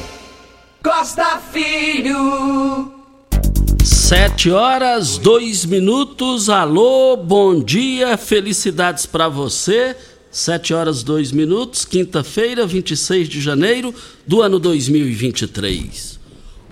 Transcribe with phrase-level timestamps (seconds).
[0.83, 2.91] Costa Filho.
[3.83, 6.49] Sete horas, dois minutos.
[6.49, 9.95] Alô, bom dia, felicidades para você.
[10.31, 13.93] Sete horas, dois minutos, quinta-feira, 26 de janeiro
[14.25, 16.19] do ano 2023.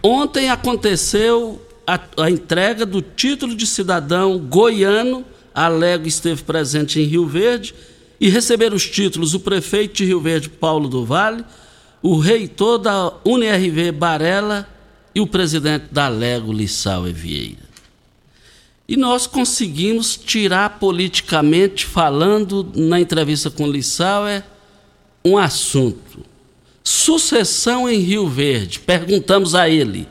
[0.02, 5.24] Ontem aconteceu a, a entrega do título de cidadão goiano.
[5.53, 7.75] Alego esteve presente em Rio Verde
[8.19, 11.46] e receberam os títulos o prefeito de Rio Verde, Paulo do Vale,
[12.02, 14.68] o reitor da UNRV Barela
[15.14, 17.70] e o presidente da Lego, Lissau Vieira.
[18.88, 24.44] E nós conseguimos tirar politicamente, falando na entrevista com Lissau, é
[25.24, 26.26] um assunto.
[26.84, 28.80] Sucessão em Rio Verde.
[28.80, 30.08] Perguntamos a ele: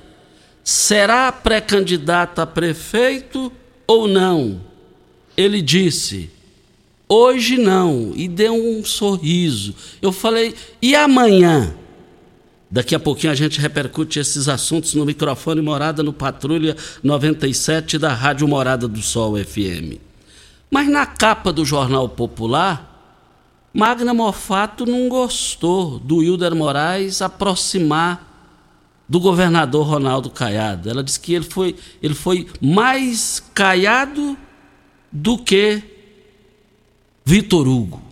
[0.62, 3.50] será pré-candidato a prefeito
[3.84, 4.60] ou não?
[5.36, 6.30] Ele disse:
[7.08, 8.12] hoje não.
[8.14, 9.74] E deu um sorriso.
[10.02, 11.74] Eu falei: e amanhã?
[12.70, 18.12] Daqui a pouquinho a gente repercute esses assuntos no microfone Morada no Patrulha 97 da
[18.12, 19.98] Rádio Morada do Sol FM.
[20.70, 22.88] Mas na capa do Jornal Popular,
[23.72, 28.28] Magna Mofato não gostou do Hilder Moraes aproximar
[29.08, 30.90] do governador Ronaldo Caiado.
[30.90, 34.36] Ela disse que ele foi, ele foi mais caiado
[35.10, 35.82] do que
[37.28, 38.02] Vitor Hugo.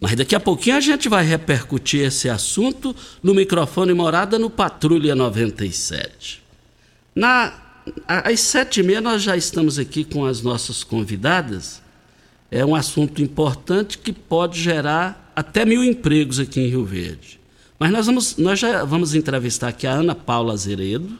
[0.00, 5.14] Mas daqui a pouquinho a gente vai repercutir esse assunto no microfone Morada no Patrulha
[5.14, 6.42] 97.
[7.14, 7.52] Na,
[8.08, 11.82] às sete e meia nós já estamos aqui com as nossas convidadas.
[12.50, 17.38] É um assunto importante que pode gerar até mil empregos aqui em Rio Verde.
[17.78, 21.18] Mas nós, vamos, nós já vamos entrevistar aqui a Ana Paula Azeredo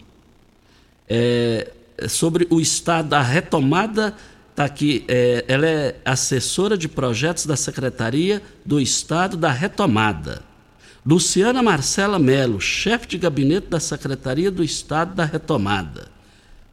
[1.06, 1.70] é,
[2.08, 4.16] sobre o estado da retomada
[4.52, 10.42] Está aqui, é, ela é assessora de projetos da Secretaria do Estado da Retomada.
[11.04, 16.08] Luciana Marcela Melo, chefe de gabinete da Secretaria do Estado da Retomada.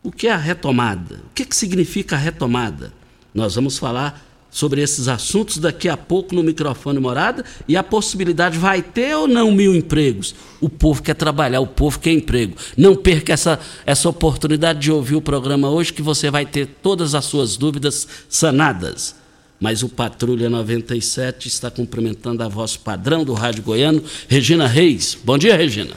[0.03, 1.22] O que é a retomada?
[1.25, 2.94] O que, que significa a retomada?
[3.34, 8.57] Nós vamos falar sobre esses assuntos daqui a pouco no microfone morada e a possibilidade
[8.57, 10.33] vai ter ou não mil empregos.
[10.59, 12.55] O povo quer trabalhar, o povo quer emprego.
[12.75, 17.13] Não perca essa, essa oportunidade de ouvir o programa hoje que você vai ter todas
[17.15, 19.15] as suas dúvidas sanadas.
[19.59, 25.18] Mas o Patrulha 97 está cumprimentando a voz padrão do Rádio Goiano, Regina Reis.
[25.21, 25.91] Bom dia, Regina.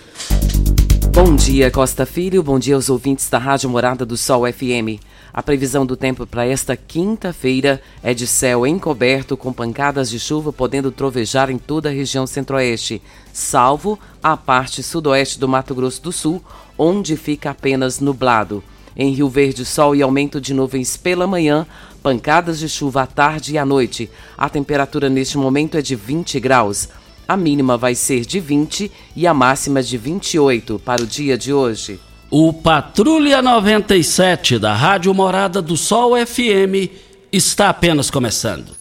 [1.12, 2.43] Bom dia, Costa Filho.
[2.43, 4.99] Bom dia aos ouvintes da Rádio Morada do Sol FM.
[5.34, 10.52] A previsão do tempo para esta quinta-feira é de céu encoberto com pancadas de chuva
[10.52, 13.00] podendo trovejar em toda a região centro-oeste,
[13.32, 16.44] salvo a parte sudoeste do Mato Grosso do Sul,
[16.76, 18.62] onde fica apenas nublado.
[18.94, 21.67] Em Rio Verde, sol e aumento de nuvens pela manhã,
[22.02, 24.11] pancadas de chuva à tarde e à noite.
[24.37, 26.90] A temperatura neste momento é de 20 graus.
[27.26, 31.55] A mínima vai ser de 20 e a máxima de 28 para o dia de
[31.55, 31.99] hoje.
[32.34, 36.90] O Patrulha 97 da Rádio Morada do Sol FM
[37.31, 38.75] está apenas começando.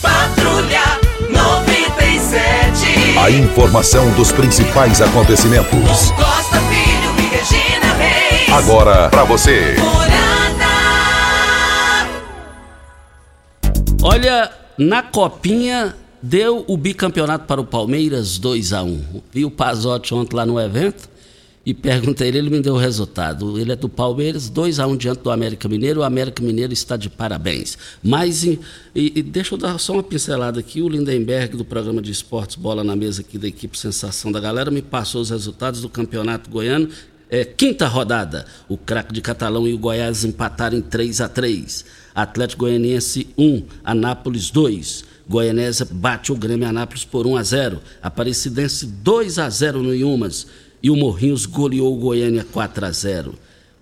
[0.00, 0.80] Patrulha
[1.28, 3.18] 97.
[3.18, 6.10] A informação dos principais acontecimentos.
[6.12, 8.48] Costa Filho e Regina Reis.
[8.50, 9.76] Agora para você.
[9.78, 10.24] Morada.
[14.02, 15.94] Olha, na copinha
[16.24, 20.58] deu o bicampeonato para o Palmeiras 2 a 1 Vi o Pazotti ontem lá no
[20.58, 21.10] evento
[21.66, 23.58] e perguntei ele, ele me deu o resultado.
[23.58, 26.00] Ele é do Palmeiras, 2 a 1 diante do América Mineiro.
[26.00, 27.78] O América Mineiro está de parabéns.
[28.02, 28.58] Mas, e,
[28.94, 30.82] e deixa eu dar só uma pincelada aqui.
[30.82, 34.70] O Lindenberg, do programa de esportes Bola na Mesa aqui da equipe Sensação da Galera,
[34.70, 36.88] me passou os resultados do Campeonato Goiano.
[37.30, 38.44] É, quinta rodada.
[38.68, 43.64] O craque de Catalão e o Goiás empataram em 3 a 3 Atlético Goianiense 1,
[43.84, 45.04] Anápolis 2.
[45.28, 47.80] Goianésia bate o Grêmio Anápolis por 1 a 0.
[48.02, 50.46] Aparecidense 2 a 0 no Iumas
[50.82, 53.34] e o Morrinhos goleou o Goiânia 4 a 0.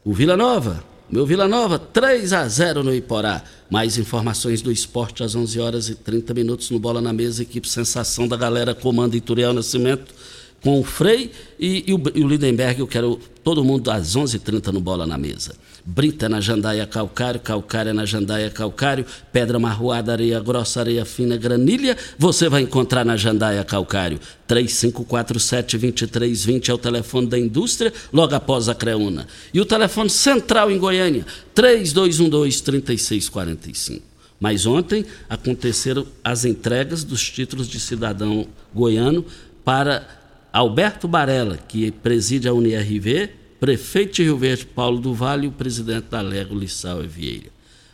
[0.04, 3.42] O Vila Nova, meu Vila Nova, 3 a 0 no Iporá.
[3.68, 7.68] Mais informações do esporte às 11 horas e 30 minutos no Bola na Mesa, equipe
[7.68, 10.14] Sensação da Galera, comando Ituriel Nascimento
[10.62, 12.80] com o Frei e, e, o, e o Lindenberg.
[12.80, 15.54] Eu quero todo mundo às 11h30 no Bola na Mesa.
[15.84, 21.96] Brita na Jandaia Calcário, Calcária na Jandaia Calcário, Pedra Marroada, Areia Grossa, Areia Fina, Granilha,
[22.16, 24.20] você vai encontrar na Jandaia Calcário.
[24.48, 29.26] 3547-2320 é o telefone da indústria, logo após a Creuna.
[29.52, 34.00] E o telefone central em Goiânia, 3212-3645.
[34.38, 39.24] Mas ontem aconteceram as entregas dos títulos de cidadão goiano
[39.64, 40.06] para
[40.52, 43.30] Alberto Barella, que preside a UNIRV,
[43.62, 47.46] prefeito de Rio Verde, Paulo do Vale, e o presidente da Lego, Lissau Vieira.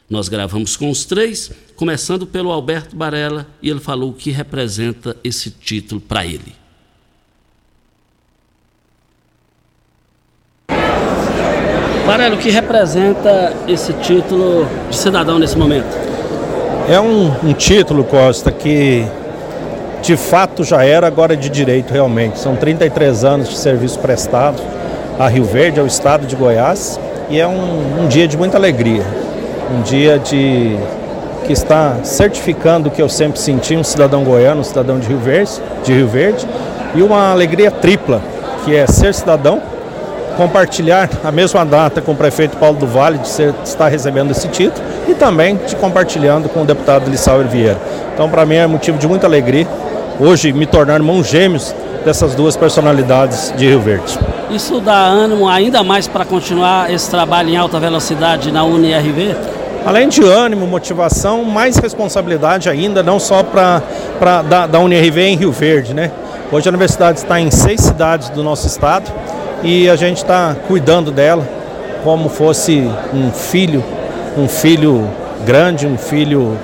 [0.08, 5.14] Nós gravamos com os três, começando pelo Alberto Barella, e ele falou o que representa
[5.22, 6.54] esse título para ele.
[12.06, 15.94] Barella, o que representa esse título de cidadão nesse momento?
[16.88, 19.04] É um, um título, Costa, que
[20.00, 22.38] de fato já era, agora de direito realmente.
[22.38, 24.77] São 33 anos de serviço prestado
[25.18, 26.98] a Rio Verde, ao estado de Goiás,
[27.28, 29.02] e é um, um dia de muita alegria.
[29.76, 30.78] Um dia de
[31.44, 35.18] que está certificando o que eu sempre senti, um cidadão goiano, um cidadão de Rio
[35.18, 36.46] Verde, de Rio Verde,
[36.94, 38.20] e uma alegria tripla,
[38.64, 39.60] que é ser cidadão,
[40.36, 44.30] compartilhar a mesma data com o prefeito Paulo do Vale de, ser, de estar recebendo
[44.30, 47.78] esse título e também de compartilhando com o deputado Lissauer Vieira.
[48.14, 49.66] Então, para mim é motivo de muita alegria
[50.20, 51.74] hoje me tornar irmãos gêmeos
[52.04, 54.18] dessas duas personalidades de Rio Verde.
[54.50, 59.36] Isso dá ânimo ainda mais para continuar esse trabalho em alta velocidade na UniRV?
[59.84, 63.82] Além de ânimo, motivação, mais responsabilidade ainda, não só para
[64.48, 65.92] da, da UniRV em Rio Verde.
[65.92, 66.10] Né?
[66.50, 69.12] Hoje a universidade está em seis cidades do nosso estado
[69.62, 71.46] e a gente está cuidando dela
[72.02, 73.84] como fosse um filho,
[74.34, 75.10] um filho
[75.44, 76.56] grande, um filho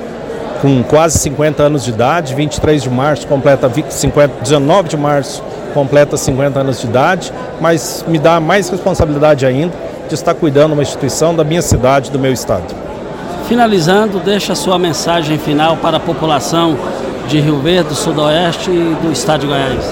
[0.62, 5.42] com quase 50 anos de idade, 23 de março completa 50, 19 de março
[5.74, 9.74] completa 50 anos de idade, mas me dá mais responsabilidade ainda
[10.08, 12.74] de estar cuidando de uma instituição da minha cidade, do meu estado.
[13.48, 16.78] Finalizando, deixa a sua mensagem final para a população
[17.28, 19.84] de Rio Verde, do Sudoeste e do Estado de Goiás.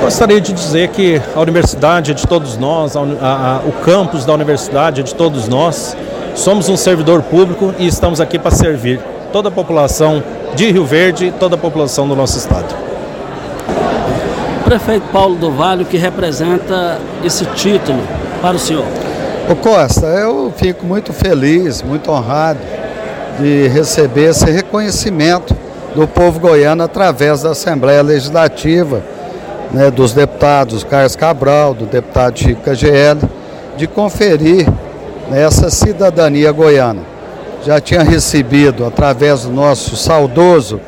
[0.00, 4.32] Gostaria de dizer que a universidade é de todos nós, a, a, o campus da
[4.32, 5.96] universidade é de todos nós.
[6.34, 8.98] Somos um servidor público e estamos aqui para servir
[9.32, 10.22] toda a população
[10.56, 12.91] de Rio Verde e toda a população do nosso estado.
[14.72, 18.00] Prefeito Paulo do Vale, que representa esse título
[18.40, 18.86] para o senhor.
[19.46, 22.58] Ô Costa, eu fico muito feliz, muito honrado
[23.38, 25.54] de receber esse reconhecimento
[25.94, 29.02] do povo goiano através da Assembleia Legislativa,
[29.70, 33.28] né, dos deputados Carlos Cabral, do deputado Chico KGL,
[33.76, 34.66] de conferir
[35.30, 37.12] né, essa cidadania goiana
[37.62, 40.80] já tinha recebido, através do nosso saudoso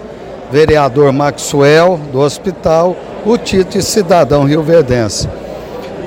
[0.54, 2.94] vereador Maxwell, do hospital,
[3.26, 5.28] o título de cidadão rioverdense.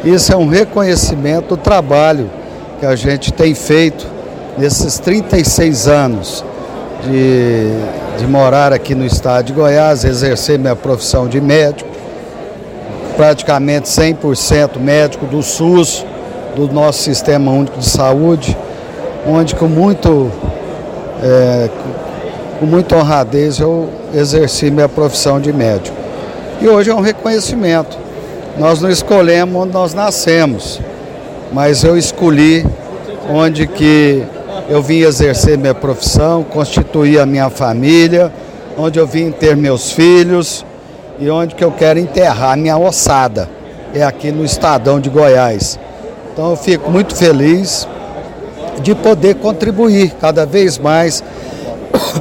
[0.06, 2.30] Isso é um reconhecimento do trabalho
[2.80, 4.08] que a gente tem feito
[4.58, 6.46] nesses 36 anos
[7.04, 11.90] de, de morar aqui no estado de Goiás, exercer minha profissão de médico,
[13.18, 16.06] praticamente 100% médico do SUS,
[16.56, 18.58] do nosso Sistema Único de Saúde,
[19.28, 20.32] onde com muito
[21.22, 21.70] é,
[22.62, 25.96] com muita honradez eu exerci minha profissão de médico.
[26.60, 27.98] E hoje é um reconhecimento.
[28.58, 30.80] Nós não escolhemos onde nós nascemos,
[31.54, 32.66] mas eu escolhi
[33.30, 34.24] onde que
[34.68, 38.32] eu vim exercer minha profissão, constituir a minha família,
[38.78, 40.66] onde eu vim ter meus filhos
[41.20, 43.48] e onde que eu quero enterrar minha ossada.
[43.94, 45.80] É aqui no Estadão de Goiás.
[46.34, 47.88] Então eu fico muito feliz
[48.82, 51.24] de poder contribuir cada vez mais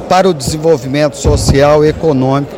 [0.01, 2.53] para o desenvolvimento social e econômico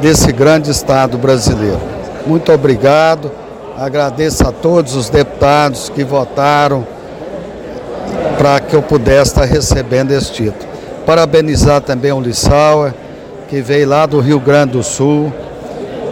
[0.00, 1.80] desse grande Estado brasileiro.
[2.26, 3.30] Muito obrigado,
[3.76, 6.86] agradeço a todos os deputados que votaram
[8.36, 10.70] para que eu pudesse estar recebendo esse título.
[11.04, 12.94] Parabenizar também o Lissauer,
[13.48, 15.32] que veio lá do Rio Grande do Sul,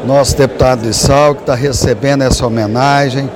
[0.05, 3.31] nosso deputado de Sal, que está recebendo essa homenagem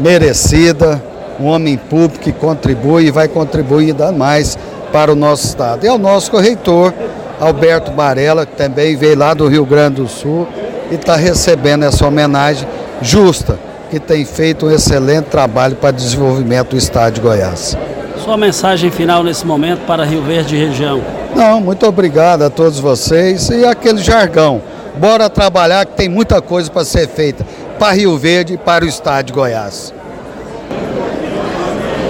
[0.00, 1.02] merecida,
[1.40, 4.58] um homem público que contribui e vai contribuir ainda mais
[4.92, 5.84] para o nosso Estado.
[5.84, 6.92] E ao nosso correitor,
[7.40, 10.48] Alberto Barella, que também veio lá do Rio Grande do Sul
[10.90, 12.66] e está recebendo essa homenagem
[13.02, 13.58] justa,
[13.90, 17.76] que tem feito um excelente trabalho para o desenvolvimento do Estado de Goiás.
[18.24, 21.02] Sua mensagem final nesse momento para Rio Verde e região.
[21.34, 24.62] Não, muito obrigado a todos vocês e aquele jargão.
[24.96, 27.46] Bora trabalhar que tem muita coisa para ser feita
[27.78, 29.92] para Rio Verde e para o Estado de Goiás.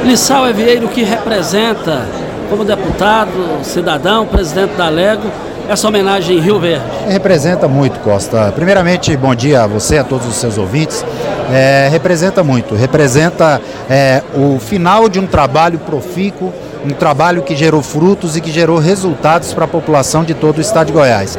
[0.05, 2.07] Lissau Evieiro, que representa
[2.49, 3.31] como deputado,
[3.63, 5.31] cidadão, presidente da Lego,
[5.69, 6.85] essa homenagem em Rio Verde?
[7.09, 8.53] Representa muito, Costa.
[8.53, 11.05] Primeiramente, bom dia a você, a todos os seus ouvintes.
[11.53, 16.53] É, representa muito, representa é, o final de um trabalho profícuo,
[16.85, 20.61] um trabalho que gerou frutos e que gerou resultados para a população de todo o
[20.61, 21.39] estado de Goiás.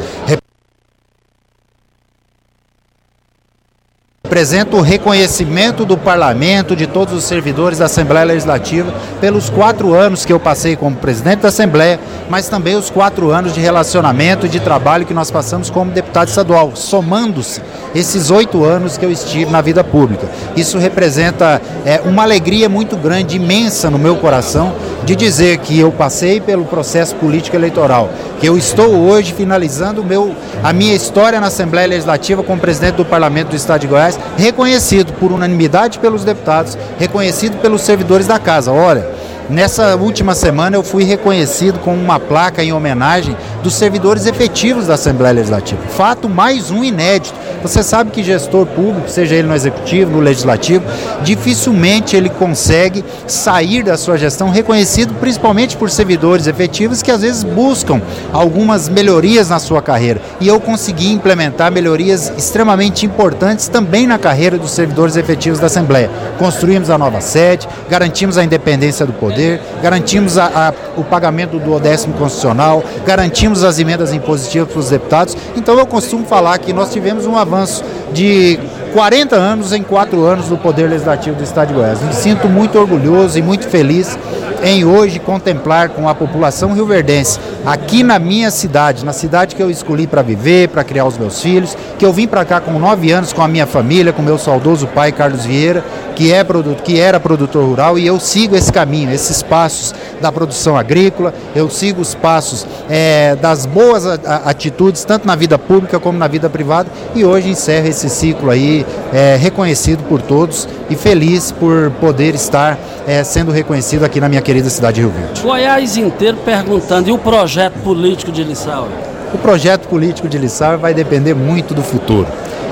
[4.28, 8.92] Representa o reconhecimento do parlamento, de todos os servidores da Assembleia Legislativa,
[9.22, 13.54] pelos quatro anos que eu passei como presidente da Assembleia, mas também os quatro anos
[13.54, 17.62] de relacionamento e de trabalho que nós passamos como deputado estadual, somando-se
[17.94, 20.28] esses oito anos que eu estive na vida pública.
[20.56, 25.90] Isso representa é, uma alegria muito grande, imensa no meu coração, de dizer que eu
[25.90, 31.46] passei pelo processo político eleitoral, que eu estou hoje finalizando meu, a minha história na
[31.46, 36.76] Assembleia Legislativa como presidente do Parlamento do Estado de Goiás reconhecido por unanimidade pelos deputados,
[36.98, 38.72] reconhecido pelos servidores da casa.
[38.72, 39.06] Olha,
[39.50, 44.94] Nessa última semana eu fui reconhecido com uma placa em homenagem dos servidores efetivos da
[44.94, 45.80] Assembleia Legislativa.
[45.88, 47.34] Fato mais um inédito.
[47.62, 50.84] Você sabe que gestor público, seja ele no executivo, no legislativo,
[51.22, 57.42] dificilmente ele consegue sair da sua gestão reconhecido principalmente por servidores efetivos que às vezes
[57.42, 58.02] buscam
[58.32, 60.20] algumas melhorias na sua carreira.
[60.40, 66.10] E eu consegui implementar melhorias extremamente importantes também na carreira dos servidores efetivos da Assembleia.
[66.38, 71.60] Construímos a nova sede, garantimos a independência do poder poder, garantimos a, a, o pagamento
[71.60, 75.36] do décimo constitucional, garantimos as emendas impositivas para os deputados.
[75.56, 78.58] Então eu costumo falar que nós tivemos um avanço de
[78.92, 82.02] 40 anos em 4 anos do Poder Legislativo do Estado de Goiás.
[82.02, 84.18] Me sinto muito orgulhoso e muito feliz
[84.64, 89.70] em hoje contemplar com a população rioverdense, aqui na minha cidade, na cidade que eu
[89.70, 93.10] escolhi para viver, para criar os meus filhos, que eu vim para cá com 9
[93.10, 95.84] anos com a minha família, com meu saudoso pai Carlos Vieira,
[96.14, 100.32] que, é produto, que era produtor rural, e eu sigo esse caminho, esses passos da
[100.32, 106.18] produção agrícola, eu sigo os passos é, das boas atitudes, tanto na vida pública como
[106.18, 111.52] na vida privada, e hoje encerro esse ciclo aí, é, reconhecido por todos e feliz
[111.52, 115.42] por poder estar é, sendo reconhecido aqui na minha querida cidade de Rio Verde.
[115.42, 117.47] Goiás inteiro perguntando, e o projeto
[117.82, 118.88] político de Lissau?
[119.32, 122.26] O projeto político de Lissau vai depender muito do futuro.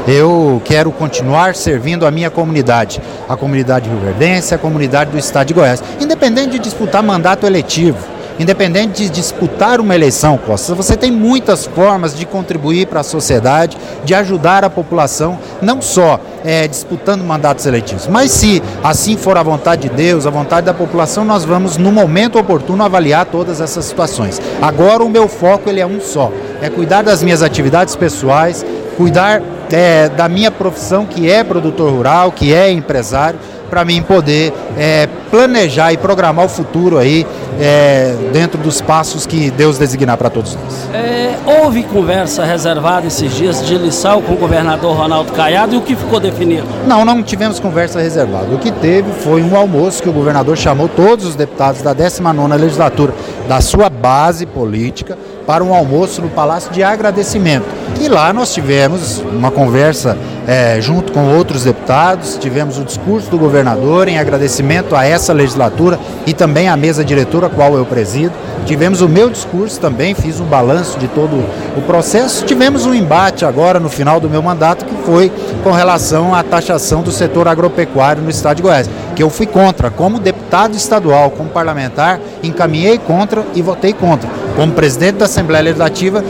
[0.06, 5.54] Eu quero continuar servindo a minha comunidade, a comunidade rioverdense, a comunidade do estado de
[5.54, 7.98] Goiás, independente de disputar mandato eletivo.
[8.38, 13.78] Independente de disputar uma eleição, Costa, você tem muitas formas de contribuir para a sociedade,
[14.04, 19.42] de ajudar a população, não só é, disputando mandatos eletivos, mas se assim for a
[19.42, 23.86] vontade de Deus, a vontade da população, nós vamos, no momento oportuno, avaliar todas essas
[23.86, 24.40] situações.
[24.60, 28.64] Agora, o meu foco ele é um só: é cuidar das minhas atividades pessoais,
[28.96, 34.52] cuidar é, da minha profissão, que é produtor rural, que é empresário, para mim poder
[34.76, 37.26] é, planejar e programar o futuro aí
[37.60, 40.88] é, dentro dos passos que Deus designar para todos nós.
[40.94, 45.82] É, houve conversa reservada esses dias de lição com o governador Ronaldo Caiado e o
[45.82, 46.66] que ficou definido?
[46.86, 48.54] Não, não tivemos conversa reservada.
[48.54, 52.56] O que teve foi um almoço que o governador chamou todos os deputados da 19ª
[52.56, 53.12] legislatura
[53.48, 55.16] da sua base política
[55.46, 57.66] para um almoço no Palácio de Agradecimento.
[58.00, 63.38] E lá nós tivemos uma conversa é, junto com outros deputados, tivemos o discurso do
[63.38, 68.32] governador em agradecimento a essa legislatura e também à mesa diretora, a qual eu presido.
[68.66, 71.36] Tivemos o meu discurso também, fiz um balanço de todo
[71.76, 72.44] o processo.
[72.44, 77.02] Tivemos um embate agora no final do meu mandato, que foi com relação à taxação
[77.02, 79.88] do setor agropecuário no estado de Goiás, que eu fui contra.
[79.88, 80.35] Como deputado
[80.76, 84.28] estadual, como parlamentar, encaminhei contra e votei contra.
[84.54, 86.24] Como presidente da Assembleia Legislativa,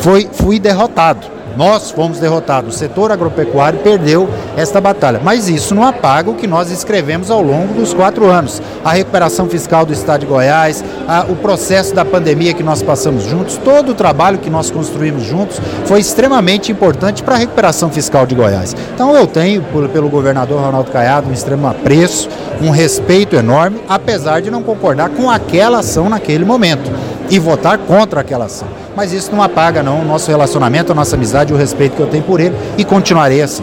[0.00, 1.37] foi, fui derrotado.
[1.58, 2.76] Nós fomos derrotados.
[2.76, 5.20] O setor agropecuário perdeu esta batalha.
[5.24, 8.62] Mas isso não apaga o que nós escrevemos ao longo dos quatro anos.
[8.84, 13.24] A recuperação fiscal do Estado de Goiás, a, o processo da pandemia que nós passamos
[13.24, 18.24] juntos, todo o trabalho que nós construímos juntos foi extremamente importante para a recuperação fiscal
[18.24, 18.76] de Goiás.
[18.94, 22.28] Então eu tenho, por, pelo governador Ronaldo Caiado, um extremo apreço,
[22.62, 26.88] um respeito enorme, apesar de não concordar com aquela ação naquele momento.
[27.30, 28.87] e votar contra aquela ação.
[28.98, 32.08] Mas isso não apaga não o nosso relacionamento, a nossa amizade, o respeito que eu
[32.08, 33.62] tenho por ele e continuarei assim.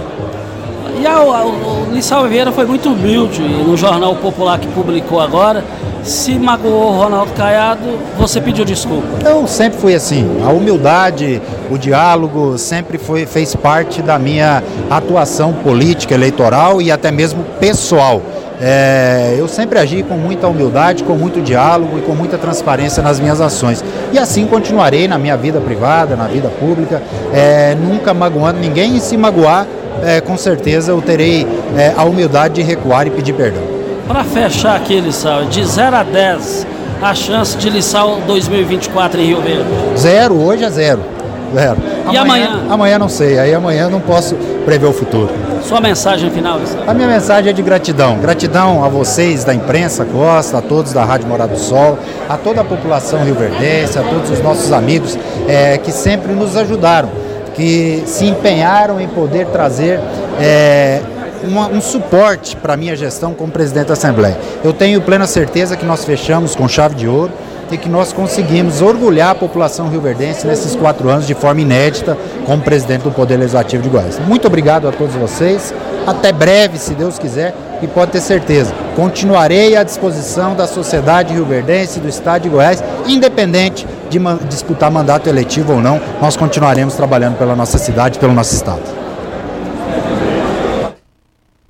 [0.97, 5.61] E a, a, o Lissau Vieira foi muito humilde no Jornal Popular que publicou agora.
[6.05, 7.81] Se magoou o Ronaldo Caiado,
[8.17, 9.27] você pediu desculpa.
[9.27, 10.41] Eu sempre fui assim.
[10.41, 17.11] A humildade, o diálogo sempre foi, fez parte da minha atuação política, eleitoral e até
[17.11, 18.21] mesmo pessoal.
[18.61, 23.19] É, eu sempre agi com muita humildade, com muito diálogo e com muita transparência nas
[23.19, 23.83] minhas ações.
[24.11, 27.01] E assim continuarei na minha vida privada, na vida pública,
[27.33, 29.67] é, nunca magoando ninguém e se magoar,
[30.03, 31.45] é, com certeza eu terei
[31.77, 33.63] é, a humildade de recuar e pedir perdão.
[34.07, 36.67] Para fechar aqui, Lissau, de 0 a 10,
[37.01, 39.65] a chance de Lissau 2024 em Rio Verde?
[39.97, 41.14] Zero, hoje é zero.
[41.55, 41.77] Zero.
[42.11, 42.65] E amanhã?
[42.69, 44.35] Amanhã não sei, aí amanhã não posso
[44.65, 45.29] prever o futuro.
[45.63, 46.83] Sua mensagem final, Lissau?
[46.85, 48.17] A minha mensagem é de gratidão.
[48.19, 51.97] Gratidão a vocês da imprensa Costa, a todos da Rádio Morada do Sol,
[52.27, 57.09] a toda a população rioverdense, a todos os nossos amigos é, que sempre nos ajudaram,
[57.55, 59.99] que se empenharam em poder trazer
[60.39, 61.01] é,
[61.41, 64.37] uma, um suporte para a minha gestão como presidente da Assembleia.
[64.63, 67.31] Eu tenho plena certeza que nós fechamos com chave de ouro
[67.71, 72.61] e que nós conseguimos orgulhar a população rioverdense nesses quatro anos de forma inédita como
[72.63, 74.19] presidente do Poder Legislativo de Goiás.
[74.27, 75.73] Muito obrigado a todos vocês.
[76.05, 81.99] Até breve, se Deus quiser, e pode ter certeza, continuarei à disposição da sociedade rioverdense
[81.99, 87.55] do Estado de Goiás, independente de disputar mandato eletivo ou não, nós continuaremos trabalhando pela
[87.55, 88.83] nossa cidade, pelo nosso Estado.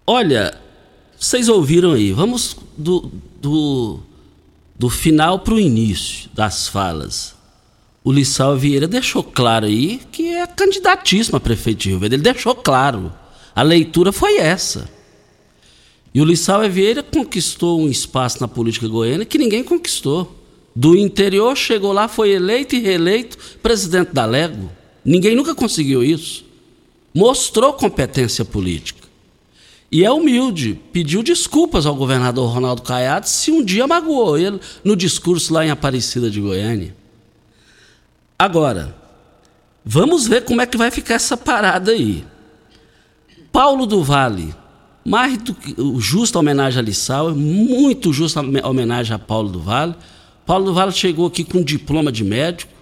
[0.05, 0.53] Olha,
[1.17, 3.09] vocês ouviram aí, vamos do,
[3.41, 3.99] do,
[4.77, 7.33] do final para o início das falas.
[8.03, 12.15] O Lissau Vieira deixou claro aí que é candidatíssimo a prefeito de Rio Verde.
[12.15, 13.11] Ele deixou claro.
[13.55, 14.87] A leitura foi essa.
[16.13, 20.43] E o Lissau Vieira conquistou um espaço na política goiana que ninguém conquistou.
[20.75, 24.69] Do interior chegou lá, foi eleito e reeleito presidente da Lego.
[25.03, 26.45] Ninguém nunca conseguiu isso.
[27.13, 29.04] Mostrou competência política.
[29.91, 34.95] E é humilde, pediu desculpas ao governador Ronaldo Caiado se um dia magoou ele no
[34.95, 36.95] discurso lá em Aparecida de Goiânia.
[38.37, 38.95] Agora,
[39.85, 42.25] vamos ver como é que vai ficar essa parada aí.
[43.51, 44.53] Paulo do Vale,
[45.05, 49.95] mais do que justa homenagem a Lissau, muito justa homenagem a Paulo do Vale.
[50.45, 52.73] Paulo do Vale chegou aqui com um diploma de médico.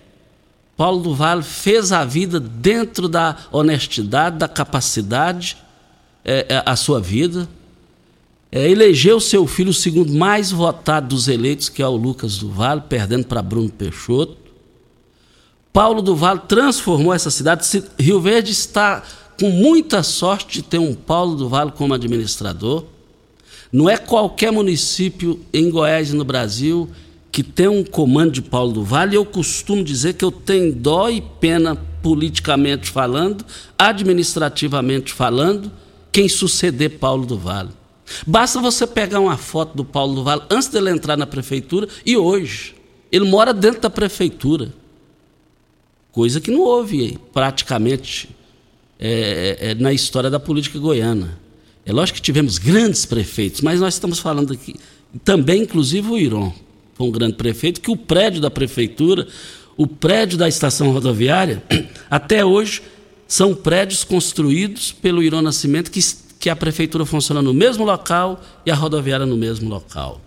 [0.76, 5.58] Paulo do Vale fez a vida dentro da honestidade, da capacidade,
[6.24, 7.48] é, é, a sua vida.
[8.52, 12.50] É, elegeu seu filho o segundo mais votado dos eleitos, que é o Lucas do
[12.50, 14.38] Vale, perdendo para Bruno Peixoto.
[15.72, 17.68] Paulo do Vale transformou essa cidade.
[18.00, 19.02] Rio Verde está
[19.40, 22.86] com muita sorte de ter um Paulo do Vale como administrador.
[23.72, 26.88] Não é qualquer município em Goiás e no Brasil
[27.32, 29.16] que tem um comando de Paulo do Vale.
[29.16, 33.44] Eu costumo dizer que eu tenho dó e pena politicamente falando,
[33.76, 35.72] administrativamente falando,
[36.14, 37.72] quem suceder Paulo do Vale.
[38.26, 42.16] Basta você pegar uma foto do Paulo do Vale antes dele entrar na prefeitura e
[42.16, 42.76] hoje.
[43.12, 44.74] Ele mora dentro da prefeitura.
[46.12, 48.30] Coisa que não houve praticamente
[48.98, 51.38] é, é, na história da política goiana.
[51.86, 54.76] É lógico que tivemos grandes prefeitos, mas nós estamos falando aqui
[55.24, 56.54] também, inclusive, o Iron
[56.96, 59.28] foi um grande prefeito, que o prédio da prefeitura,
[59.76, 61.62] o prédio da estação rodoviária,
[62.10, 62.82] até hoje
[63.34, 66.00] são prédios construídos pelo Iron Nascimento, que,
[66.40, 70.22] que a prefeitura funciona no mesmo local e a rodoviária no mesmo local.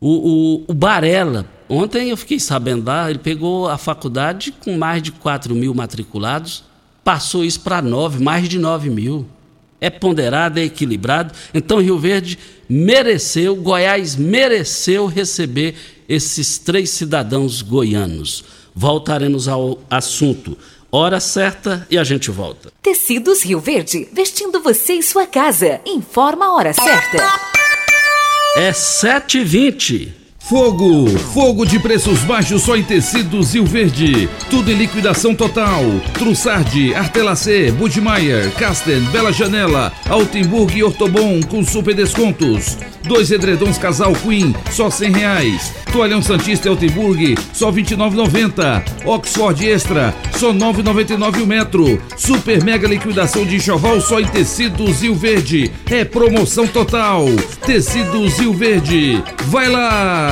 [0.00, 5.02] O, o, o Barella, ontem eu fiquei sabendo lá, ele pegou a faculdade com mais
[5.02, 6.62] de 4 mil matriculados,
[7.02, 9.26] passou isso para 9, mais de 9 mil.
[9.80, 11.34] É ponderado, é equilibrado.
[11.52, 15.74] Então Rio Verde mereceu, Goiás mereceu receber
[16.08, 18.44] esses três cidadãos goianos.
[18.72, 20.56] Voltaremos ao assunto.
[20.94, 22.70] Hora certa e a gente volta.
[22.82, 25.80] Tecidos Rio Verde, vestindo você e sua casa.
[25.86, 27.16] Informa a hora certa.
[28.58, 30.21] É 7h20.
[30.44, 31.08] Fogo!
[31.32, 34.28] Fogo de preços baixos só em tecidos Rio Verde.
[34.50, 35.82] Tudo em liquidação total.
[36.14, 42.76] Trussardi, Artelacê, Budmeier, Casten, Bela Janela, Altenburg e Ortobon com super descontos.
[43.04, 45.72] Dois edredons casal Queen, só cem reais.
[45.92, 48.82] Toalhão Santista Altenburg, só R$ 29,90.
[49.04, 52.02] Oxford Extra, só 9,99 o metro.
[52.16, 55.70] Super mega liquidação de enxoval só em tecidos Rio Verde.
[55.90, 57.26] É promoção total.
[57.64, 59.22] Tecidos Rio Verde.
[59.46, 60.31] Vai lá!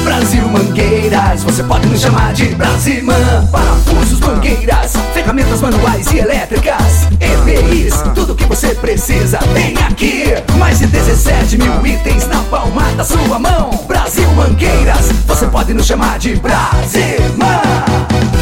[0.04, 3.48] Brasil Mangueiras, você pode nos chamar de Brasimã.
[3.50, 10.26] Parafusos, mangueiras, ferramentas manuais e elétricas, EPIs, tudo que você precisa tem aqui.
[10.56, 13.87] Mais de 17 mil itens na palma da sua mão.
[15.68, 17.60] Pode nos chamar de Brasimã.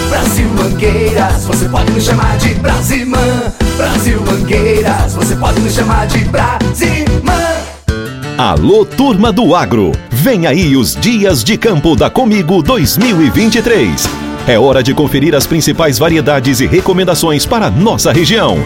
[0.09, 3.53] Brasil Mangueiras, você pode nos chamar de Brasimã.
[3.77, 7.33] Brasil Mangueiras, você pode nos chamar de Brasimã.
[8.39, 9.91] Alô, turma do agro!
[10.09, 14.09] Vem aí os Dias de Campo da Comigo 2023.
[14.47, 18.57] É hora de conferir as principais variedades e recomendações para nossa região.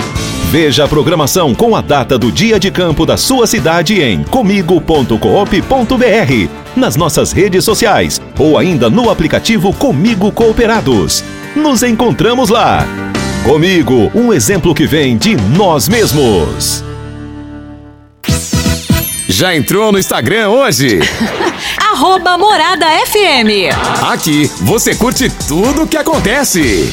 [0.51, 5.17] Veja a programação com a data do dia de campo da sua cidade em comigo.coop.br,
[6.75, 11.23] nas nossas redes sociais ou ainda no aplicativo Comigo Cooperados.
[11.55, 12.85] Nos encontramos lá!
[13.45, 16.83] Comigo, um exemplo que vem de nós mesmos.
[19.29, 20.99] Já entrou no Instagram hoje?
[21.79, 23.71] Arroba Morada FM.
[24.03, 26.93] Aqui você curte tudo o que acontece.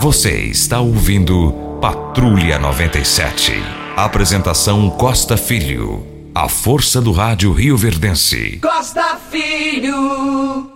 [0.00, 3.50] Você está ouvindo Patrulha 97.
[3.96, 6.06] Apresentação Costa Filho.
[6.32, 8.60] A força do rádio Rio Verdense.
[8.62, 10.70] Costa Filho.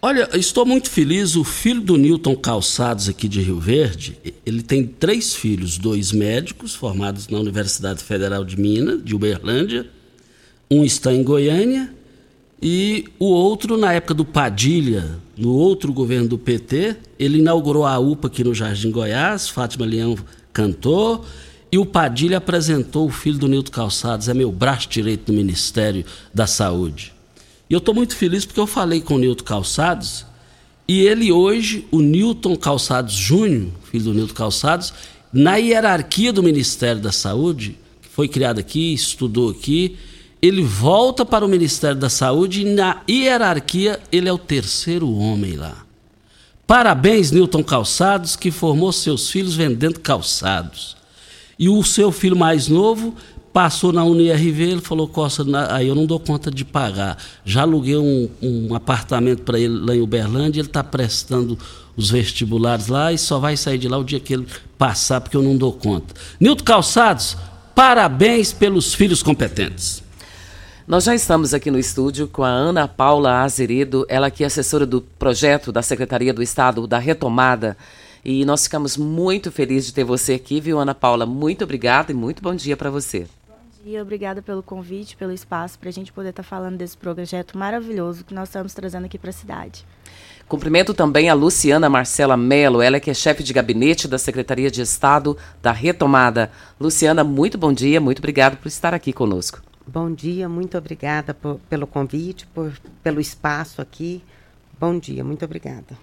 [0.00, 1.36] Olha, estou muito feliz.
[1.36, 6.74] O filho do Newton Calçados, aqui de Rio Verde, ele tem três filhos: dois médicos
[6.74, 9.86] formados na Universidade Federal de Minas, de Uberlândia.
[10.70, 11.92] Um está em Goiânia
[12.62, 17.98] e o outro, na época do Padilha, no outro governo do PT, ele inaugurou a
[17.98, 20.16] UPA aqui no Jardim Goiás, Fátima Leão
[20.52, 21.24] cantou,
[21.72, 26.04] e o Padilha apresentou o filho do Nilton Calçados, é meu braço direito no Ministério
[26.34, 27.14] da Saúde.
[27.68, 30.26] E eu estou muito feliz porque eu falei com o Nilton Calçados,
[30.86, 34.92] e ele hoje, o Nilton Calçados Júnior, filho do Nilton Calçados,
[35.32, 39.96] na hierarquia do Ministério da Saúde, que foi criado aqui, estudou aqui,
[40.42, 45.56] ele volta para o Ministério da Saúde e na hierarquia ele é o terceiro homem
[45.56, 45.84] lá.
[46.66, 50.96] Parabéns, Newton Calçados, que formou seus filhos vendendo calçados.
[51.58, 53.14] E o seu filho mais novo
[53.52, 57.18] passou na UniRV, ele falou, Costa, aí eu não dou conta de pagar.
[57.44, 61.58] Já aluguei um, um apartamento para ele lá em Uberlândia, ele está prestando
[61.96, 64.46] os vestibulares lá e só vai sair de lá o dia que ele
[64.78, 66.14] passar, porque eu não dou conta.
[66.38, 67.36] Nilton Calçados,
[67.74, 70.02] parabéns pelos filhos competentes.
[70.90, 74.84] Nós já estamos aqui no estúdio com a Ana Paula Azeredo, ela que é assessora
[74.84, 77.76] do projeto da Secretaria do Estado da Retomada.
[78.24, 81.24] E nós ficamos muito felizes de ter você aqui, viu, Ana Paula?
[81.24, 83.28] Muito obrigada e muito bom dia para você.
[83.48, 86.96] Bom dia, obrigada pelo convite, pelo espaço, para a gente poder estar tá falando desse
[86.96, 89.86] projeto maravilhoso que nós estamos trazendo aqui para a cidade.
[90.48, 94.82] Cumprimento também a Luciana Marcela Mello, ela que é chefe de gabinete da Secretaria de
[94.82, 96.50] Estado da Retomada.
[96.80, 99.69] Luciana, muito bom dia, muito obrigado por estar aqui conosco.
[99.92, 102.72] Bom dia, muito obrigada por, pelo convite, por,
[103.02, 104.22] pelo espaço aqui.
[104.78, 105.98] Bom dia, muito obrigada.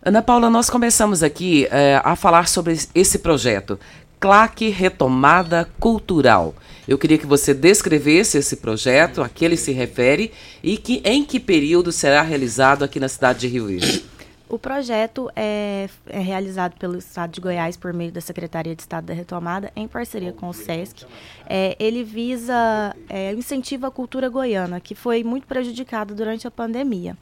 [0.00, 3.76] Ana Paula, nós começamos aqui é, a falar sobre esse projeto,
[4.20, 6.54] Claque Retomada Cultural.
[6.86, 10.30] Eu queria que você descrevesse esse projeto, a que ele se refere
[10.62, 14.04] e que em que período será realizado aqui na cidade de Rio Verde.
[14.46, 19.06] O projeto é, é, realizado pelo Estado de Goiás por meio da Secretaria de Estado
[19.06, 21.06] da Retomada, em parceria com o SESC.
[21.46, 27.16] É, ele visa, é, incentiva a cultura goiana, que foi muito prejudicada durante a pandemia.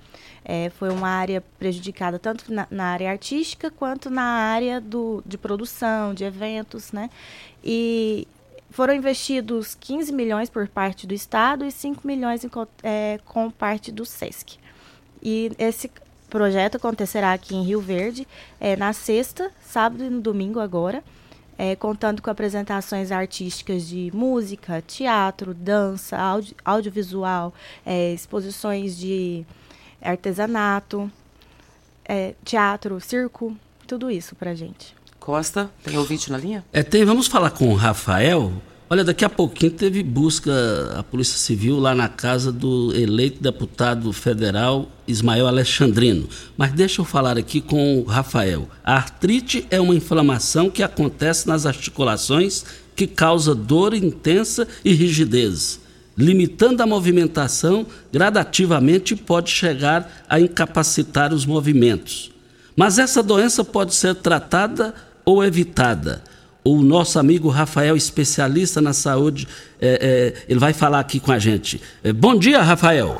[0.45, 5.39] É, foi uma área prejudicada tanto na, na, área artística quanto na área do, de
[5.39, 7.09] produção, de eventos, né?
[7.63, 8.27] E
[8.69, 12.51] foram investidos 15 milhões por parte do Estado e 5 milhões em,
[12.83, 14.59] é, com parte do SESC.
[15.23, 15.89] E esse
[16.33, 18.27] projeto acontecerá aqui em Rio Verde
[18.59, 21.05] é, na sexta, sábado e no domingo agora,
[21.59, 27.53] é, contando com apresentações artísticas de música, teatro, dança, audio, audiovisual,
[27.85, 29.45] é, exposições de
[30.01, 31.13] artesanato,
[32.03, 33.55] é, teatro, circo,
[33.87, 34.97] tudo isso pra gente.
[35.21, 36.65] Costa, tem ouvinte na linha?
[36.73, 37.05] É, tem.
[37.05, 38.51] Vamos falar com o Rafael.
[38.93, 40.53] Olha, daqui a pouquinho teve busca
[40.99, 46.29] a Polícia Civil lá na casa do eleito deputado federal Ismael Alexandrino.
[46.59, 48.69] Mas deixa eu falar aqui com o Rafael.
[48.85, 55.81] A artrite é uma inflamação que acontece nas articulações que causa dor intensa e rigidez.
[56.15, 62.31] Limitando a movimentação, gradativamente pode chegar a incapacitar os movimentos.
[62.77, 66.23] Mas essa doença pode ser tratada ou evitada.
[66.65, 69.49] O nosso amigo Rafael, especialista na saúde,
[69.81, 71.83] é, é, ele vai falar aqui com a gente.
[72.05, 73.17] É, bom dia, Rafael.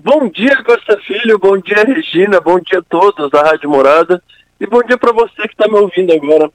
[0.00, 1.38] Bom dia, Costa Filho.
[1.38, 2.40] Bom dia, Regina.
[2.40, 4.20] Bom dia a todos da Rádio Morada.
[4.60, 6.50] E bom dia para você que está me ouvindo agora.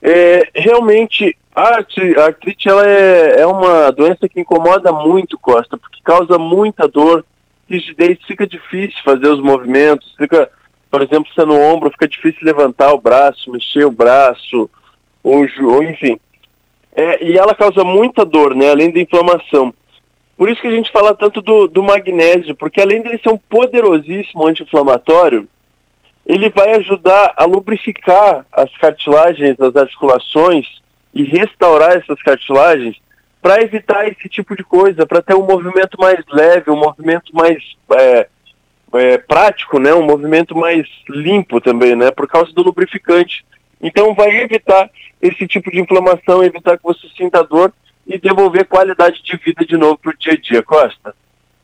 [0.00, 1.76] É, realmente, a
[2.24, 7.22] artrite ela é, é uma doença que incomoda muito, Costa, porque causa muita dor,
[7.68, 10.50] rigidez, fica difícil fazer os movimentos, fica
[10.90, 14.68] por exemplo, é no ombro, fica difícil levantar o braço, mexer o braço,
[15.22, 16.18] ou, ou enfim.
[16.92, 19.72] É, e ela causa muita dor, né, além da inflamação.
[20.36, 23.28] Por isso que a gente fala tanto do, do magnésio, porque além de ele ser
[23.28, 25.46] um poderosíssimo anti-inflamatório,
[26.26, 30.66] ele vai ajudar a lubrificar as cartilagens, as articulações
[31.12, 32.96] e restaurar essas cartilagens
[33.42, 37.58] para evitar esse tipo de coisa, para ter um movimento mais leve, um movimento mais
[37.92, 38.28] é,
[38.94, 43.44] é, prático, né, um movimento mais limpo também, né, por causa do lubrificante.
[43.80, 44.90] Então vai evitar
[45.20, 47.72] esse tipo de inflamação, evitar que você sinta dor
[48.06, 51.14] e devolver qualidade de vida de novo para o dia a dia, Costa.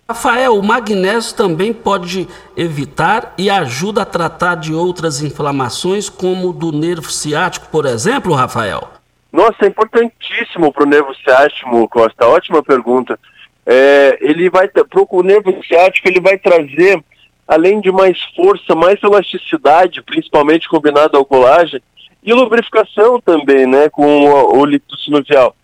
[0.08, 6.70] Rafael, o magnésio também pode evitar e ajuda a tratar de outras inflamações, como do
[6.70, 8.88] nervo ciático, por exemplo, Rafael?
[9.32, 12.24] Nossa, é importantíssimo para o nervo ciático, Costa.
[12.26, 13.18] Ótima pergunta.
[13.66, 14.70] É, ele vai
[15.10, 17.02] o nervo ciático ele vai trazer
[17.48, 21.82] além de mais força, mais elasticidade, principalmente combinado ao colágeno,
[22.26, 25.54] e lubrificação também, né, com o, o líquido sinovial.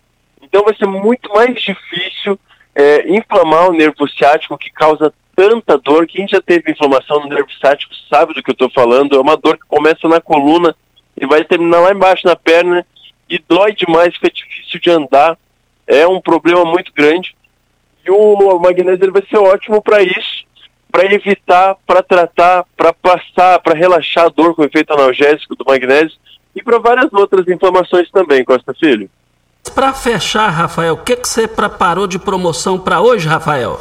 [0.41, 2.39] Então vai ser muito mais difícil
[2.73, 6.07] é, inflamar o nervo ciático que causa tanta dor.
[6.07, 9.15] Quem já teve inflamação no nervo ciático sabe do que eu estou falando.
[9.15, 10.73] É uma dor que começa na coluna
[11.19, 12.85] e vai terminar lá embaixo na perna
[13.29, 15.37] e dói demais, fica difícil de andar.
[15.85, 17.35] É um problema muito grande.
[18.05, 20.45] E o magnésio ele vai ser ótimo para isso
[20.93, 26.15] para evitar, para tratar, para passar, para relaxar a dor com efeito analgésico do magnésio
[26.55, 29.09] e para várias outras inflamações também, Costa Filho.
[29.73, 33.79] Para fechar, Rafael, o que, que você preparou de promoção para hoje, Rafael?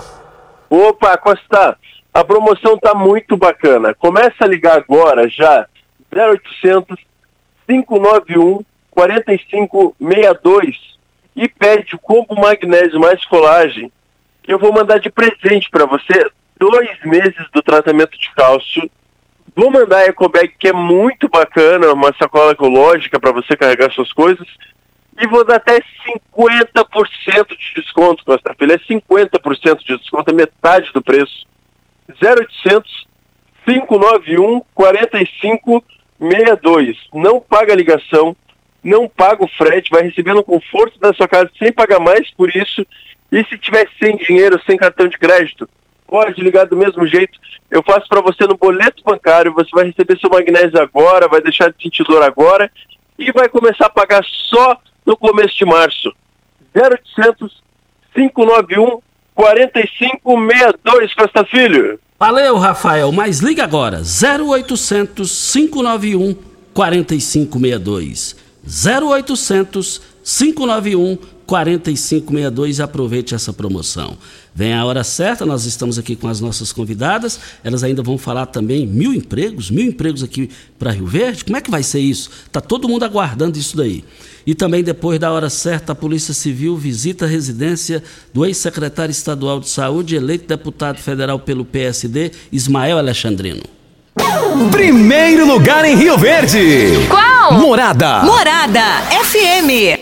[0.71, 1.77] Opa, Costa,
[2.15, 3.95] a promoção tá muito bacana.
[3.95, 5.67] Começa a ligar agora já
[6.11, 6.97] 0800
[7.67, 10.77] 591 4562
[11.35, 13.91] e pede o combo magnésio mais colagem
[14.43, 18.91] que eu vou mandar de presente para você dois meses do tratamento de cálcio.
[19.55, 24.11] Vou mandar a EcoBag, que é muito bacana, uma sacola ecológica para você carregar suas
[24.12, 24.49] coisas.
[25.21, 25.83] E vou dar até 50%
[27.49, 28.73] de desconto, Costa Filho.
[28.73, 31.47] É 50% de desconto, é metade do preço.
[32.21, 33.07] 0800
[33.65, 36.97] 591 4562.
[37.12, 38.37] Não paga ligação,
[38.83, 42.49] não paga o frete, vai receber no conforto da sua casa sem pagar mais por
[42.55, 42.85] isso.
[43.31, 45.69] E se tiver sem dinheiro, sem cartão de crédito,
[46.12, 47.38] pode ligar do mesmo jeito.
[47.70, 51.72] Eu faço para você no boleto bancário, você vai receber seu magnésio agora, vai deixar
[51.72, 52.70] de sentir dor agora
[53.18, 56.12] e vai começar a pagar só no começo de março.
[56.77, 57.62] 0800
[58.14, 59.01] 591
[59.35, 61.98] 4562, Costa Filho.
[62.18, 64.03] Valeu, Rafael, mas liga agora.
[64.03, 66.37] 0800 591
[66.75, 68.37] 4562.
[68.66, 74.17] 0800 591 4562 e aproveite essa promoção.
[74.55, 78.47] Vem a hora certa, nós estamos aqui com as nossas convidadas, elas ainda vão falar
[78.47, 81.45] também mil empregos, mil empregos aqui para Rio Verde.
[81.45, 82.31] Como é que vai ser isso?
[82.47, 84.05] Está todo mundo aguardando isso daí.
[84.47, 89.61] E também depois da hora certa, a Polícia Civil visita a residência do ex-secretário estadual
[89.61, 93.63] de Saúde, eleito deputado federal pelo PSD, Ismael Alexandrino.
[94.71, 97.07] Primeiro lugar em Rio Verde.
[97.09, 97.55] Qual?
[97.55, 98.23] Morada.
[98.23, 98.83] Morada
[99.25, 100.02] FM.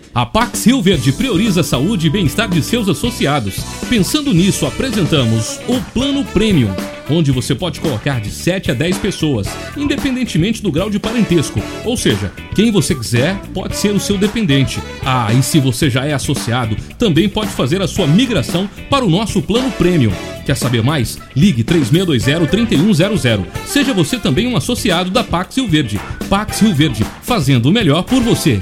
[0.13, 3.55] A Pax Rio Verde prioriza a saúde e bem-estar de seus associados.
[3.87, 6.69] Pensando nisso, apresentamos o Plano Premium,
[7.09, 9.47] onde você pode colocar de 7 a 10 pessoas,
[9.77, 11.61] independentemente do grau de parentesco.
[11.85, 14.81] Ou seja, quem você quiser pode ser o seu dependente.
[15.01, 19.09] Ah, e se você já é associado, também pode fazer a sua migração para o
[19.09, 20.11] nosso Plano Premium.
[20.45, 21.17] Quer saber mais?
[21.33, 23.45] Ligue 3620-3100.
[23.65, 26.01] Seja você também um associado da Pax Rio Verde.
[26.29, 28.61] Pax Rio Verde, fazendo o melhor por você.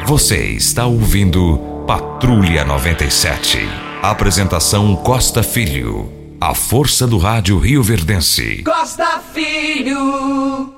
[0.05, 3.59] Você está ouvindo Patrulha 97.
[4.01, 6.09] Apresentação Costa Filho.
[6.39, 8.63] A força do rádio Rio Verdense.
[8.63, 10.73] Costa Filho.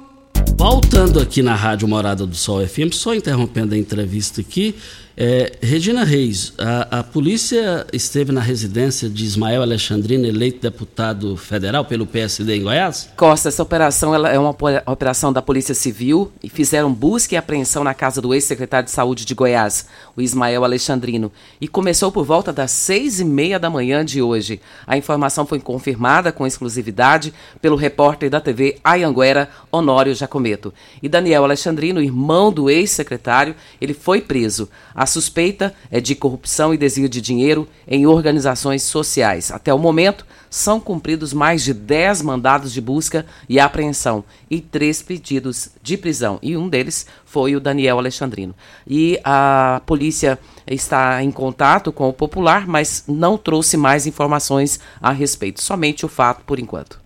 [0.57, 4.73] Voltando aqui na Rádio Morada do Sol FM, só interrompendo a entrevista aqui,
[5.19, 11.83] é, Regina Reis, a, a, polícia esteve na residência de Ismael Alexandrino, eleito deputado federal
[11.83, 13.09] pelo PSD em Goiás?
[13.17, 17.95] Costa, essa operação é uma operação da Polícia Civil e fizeram busca e apreensão na
[17.95, 22.69] casa do ex-secretário de Saúde de Goiás, o Ismael Alexandrino, e começou por volta das
[22.69, 24.61] seis e meia da manhã de hoje.
[24.85, 30.71] A informação foi confirmada com exclusividade pelo repórter da TV Ayanguera, Honório Jacometo.
[31.01, 34.69] E Daniel Alexandrino, irmão do ex-secretário, ele foi preso.
[34.93, 39.51] A suspeita é de corrupção e desvio de dinheiro em organizações sociais.
[39.51, 45.01] Até o momento, são cumpridos mais de 10 mandados de busca e apreensão e três
[45.01, 46.39] pedidos de prisão.
[46.41, 48.55] E um deles foi o Daniel Alexandrino.
[48.85, 55.11] E a polícia está em contato com o popular, mas não trouxe mais informações a
[55.11, 55.61] respeito.
[55.61, 56.99] Somente o fato por enquanto.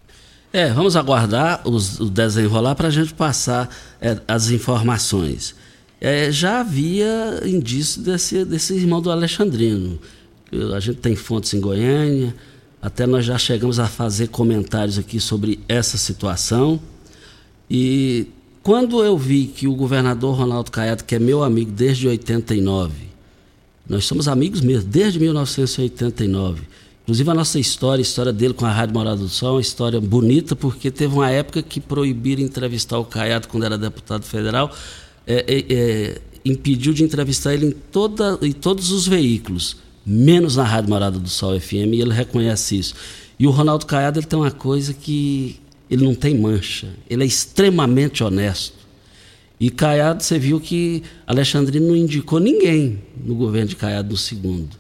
[0.54, 3.70] É, vamos aguardar os, o desenrolar para a gente passar
[4.02, 5.56] é, as informações
[6.02, 10.00] é, já havia indício desse, desse irmão do Alexandrino.
[10.76, 12.36] A gente tem fontes em Goiânia,
[12.82, 16.82] até nós já chegamos a fazer comentários aqui sobre essa situação.
[17.70, 18.28] E
[18.64, 22.92] quando eu vi que o governador Ronaldo Caiado, que é meu amigo desde 89,
[23.88, 26.64] nós somos amigos mesmo, desde 1989.
[27.04, 29.62] Inclusive a nossa história, a história dele com a Rádio Morada do Sol, é uma
[29.62, 34.72] história bonita, porque teve uma época que proibiram entrevistar o Caiado quando era deputado federal,
[35.32, 40.64] é, é, é, impediu de entrevistar ele em, toda, em todos os veículos, menos na
[40.64, 42.96] Rádio Morada do Sol FM, e ele reconhece isso.
[43.40, 45.60] E o Ronaldo Caiado ele tem uma coisa que
[45.90, 48.82] ele não tem mancha, ele é extremamente honesto.
[49.60, 54.76] E Caiado, você viu que Alexandrino não indicou ninguém no governo de Caiado no segundo.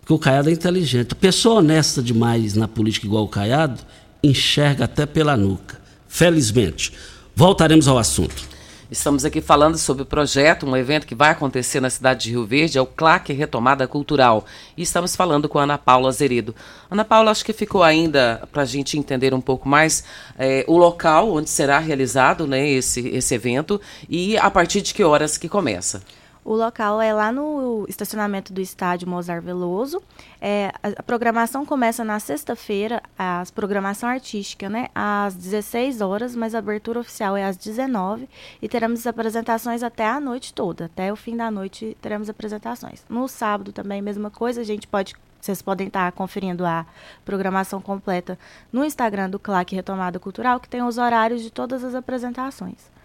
[0.00, 1.14] Porque o Caiado é inteligente.
[1.14, 3.80] Pessoa honesta demais na política igual o Caiado
[4.22, 5.80] enxerga até pela nuca.
[6.06, 6.92] Felizmente.
[7.34, 8.55] Voltaremos ao assunto.
[8.88, 12.46] Estamos aqui falando sobre o projeto, um evento que vai acontecer na cidade de Rio
[12.46, 14.46] Verde, é o CLAC Retomada Cultural.
[14.76, 16.54] E estamos falando com a Ana Paula Zeredo.
[16.88, 20.04] Ana Paula, acho que ficou ainda para a gente entender um pouco mais
[20.38, 25.02] é, o local onde será realizado né, esse, esse evento e a partir de que
[25.02, 26.00] horas que começa.
[26.46, 30.00] O local é lá no estacionamento do estádio Mozart Veloso.
[30.40, 34.86] É, a, programação começa na sexta-feira, a programação artística, né?
[34.94, 38.28] Às 16 horas, mas a abertura oficial é às 19
[38.62, 40.84] e teremos apresentações até a noite toda.
[40.84, 43.04] Até o fim da noite teremos apresentações.
[43.08, 46.86] No sábado também, mesma coisa, a gente pode vocês podem estar conferindo a
[47.24, 48.38] programação completa
[48.72, 52.95] no Instagram do CLAC Retomada Cultural, que tem os horários de todas as apresentações.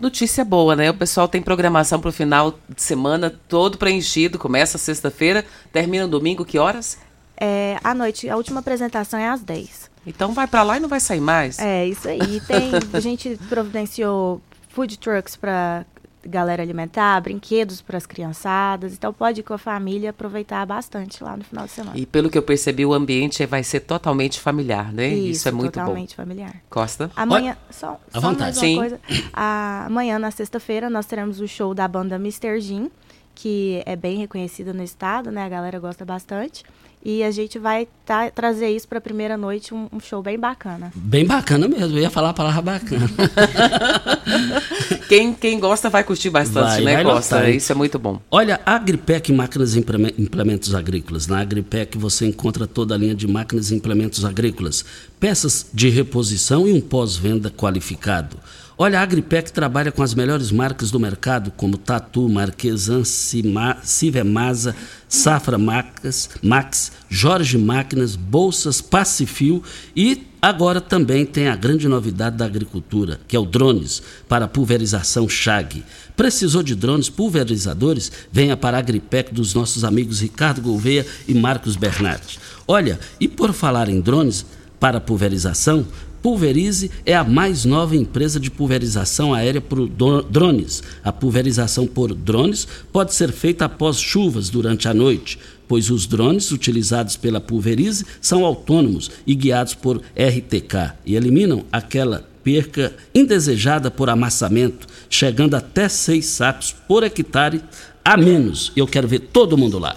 [0.00, 0.90] Notícia boa, né?
[0.90, 4.38] O pessoal tem programação para o final de semana todo preenchido.
[4.38, 6.98] Começa sexta-feira, termina no domingo, que horas?
[7.36, 9.90] É, à noite, a última apresentação é às 10.
[10.06, 11.58] Então vai para lá e não vai sair mais?
[11.58, 12.40] É, isso aí.
[12.46, 15.84] Tem, a gente providenciou food trucks para
[16.26, 18.92] galera alimentar, brinquedos para as criançadas.
[18.92, 21.96] Então pode ir com a família aproveitar bastante lá no final de semana.
[21.98, 25.08] E pelo que eu percebi, o ambiente vai ser totalmente familiar, né?
[25.08, 26.22] Isso, Isso é muito totalmente bom.
[26.22, 26.62] Totalmente familiar.
[26.70, 27.10] Costa?
[27.14, 28.40] Amanhã, só, só vontade.
[28.40, 28.76] mais uma Sim.
[28.76, 29.00] coisa.
[29.32, 32.60] A- amanhã, na sexta-feira, nós teremos o show da banda Mr.
[32.60, 32.90] Jim,
[33.34, 35.44] que é bem reconhecida no estado, né?
[35.44, 36.62] A galera gosta bastante.
[37.04, 40.38] E a gente vai tá- trazer isso para a primeira noite, um, um show bem
[40.38, 40.90] bacana.
[40.96, 43.06] Bem bacana mesmo, eu ia falar a palavra bacana.
[45.08, 47.36] Quem, quem gosta vai curtir bastante, Vai, né, vai Costa?
[47.36, 47.50] notar?
[47.54, 48.20] Isso é muito bom.
[48.30, 51.26] Olha, a Agripec Máquinas e Impleme- Implementos Agrícolas.
[51.26, 54.84] Na Agripec você encontra toda a linha de máquinas e implementos agrícolas,
[55.20, 58.36] peças de reposição e um pós-venda qualificado.
[58.76, 64.74] Olha, a Agripec trabalha com as melhores marcas do mercado, como Tatu, Marquesan, Civemasa,
[65.08, 69.62] Safra Max, Max, Jorge Máquinas, Bolsas, Pacifil
[69.94, 75.28] e agora também tem a grande novidade da agricultura, que é o drones para pulverização
[75.28, 75.84] Chag.
[76.16, 78.10] Precisou de drones pulverizadores?
[78.32, 82.40] Venha para a Agripec dos nossos amigos Ricardo Gouveia e Marcos Bernardi.
[82.66, 84.44] Olha, e por falar em drones
[84.80, 85.86] para pulverização,
[86.24, 89.86] Pulverize é a mais nova empresa de pulverização aérea por
[90.22, 90.82] drones.
[91.04, 96.50] A pulverização por drones pode ser feita após chuvas durante a noite, pois os drones
[96.50, 104.08] utilizados pela Pulverize são autônomos e guiados por RTK e eliminam aquela perca indesejada por
[104.08, 107.60] amassamento, chegando até seis sacos por hectare
[108.02, 108.72] a menos.
[108.74, 109.94] Eu quero ver todo mundo lá.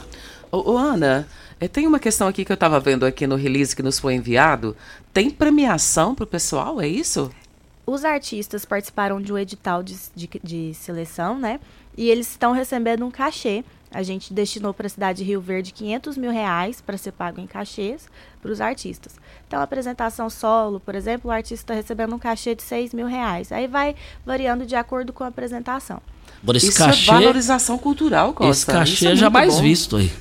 [0.52, 1.26] Ô, Ana,
[1.60, 4.16] eh, tem uma questão aqui que eu estava vendo aqui no release que nos foi
[4.16, 4.76] enviado.
[5.14, 7.32] Tem premiação para o pessoal, é isso?
[7.86, 11.60] Os artistas participaram de um edital de, de, de seleção, né?
[11.96, 13.64] E eles estão recebendo um cachê.
[13.92, 17.40] A gente destinou para a cidade de Rio Verde 500 mil reais para ser pago
[17.40, 18.08] em cachês
[18.42, 19.14] para os artistas.
[19.48, 23.08] Então, a apresentação solo, por exemplo, o artista está recebendo um cachê de 6 mil
[23.08, 23.52] reais.
[23.52, 26.02] Aí vai variando de acordo com a apresentação.
[26.46, 28.52] Por esse isso cachê, é valorização cultural, Costa.
[28.52, 29.62] esse cachê Isso é é muito jamais bom.
[29.62, 30.12] visto aí.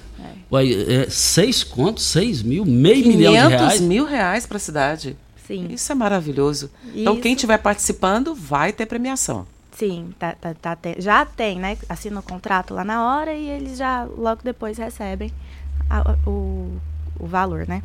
[0.51, 3.81] Uai, é, seis contos, seis mil, meio milhão de 500 reais.
[3.81, 5.17] mil reais para a cidade.
[5.45, 5.67] Sim.
[5.71, 6.71] Isso é maravilhoso.
[6.95, 7.23] Então, Isso.
[7.23, 9.47] quem estiver participando vai ter premiação.
[9.77, 11.77] Sim, tá, tá, tá te- já tem, né?
[11.89, 15.31] Assina o contrato lá na hora e eles já logo depois recebem
[15.91, 16.73] a- o,
[17.21, 17.83] o valor, né?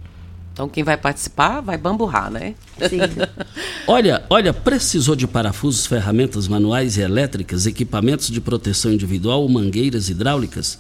[0.54, 2.56] Então, quem vai participar vai bamburrar, né?
[2.90, 3.00] Sim.
[3.88, 10.80] Olha, olha, precisou de parafusos, ferramentas manuais e elétricas, equipamentos de proteção individual mangueiras hidráulicas?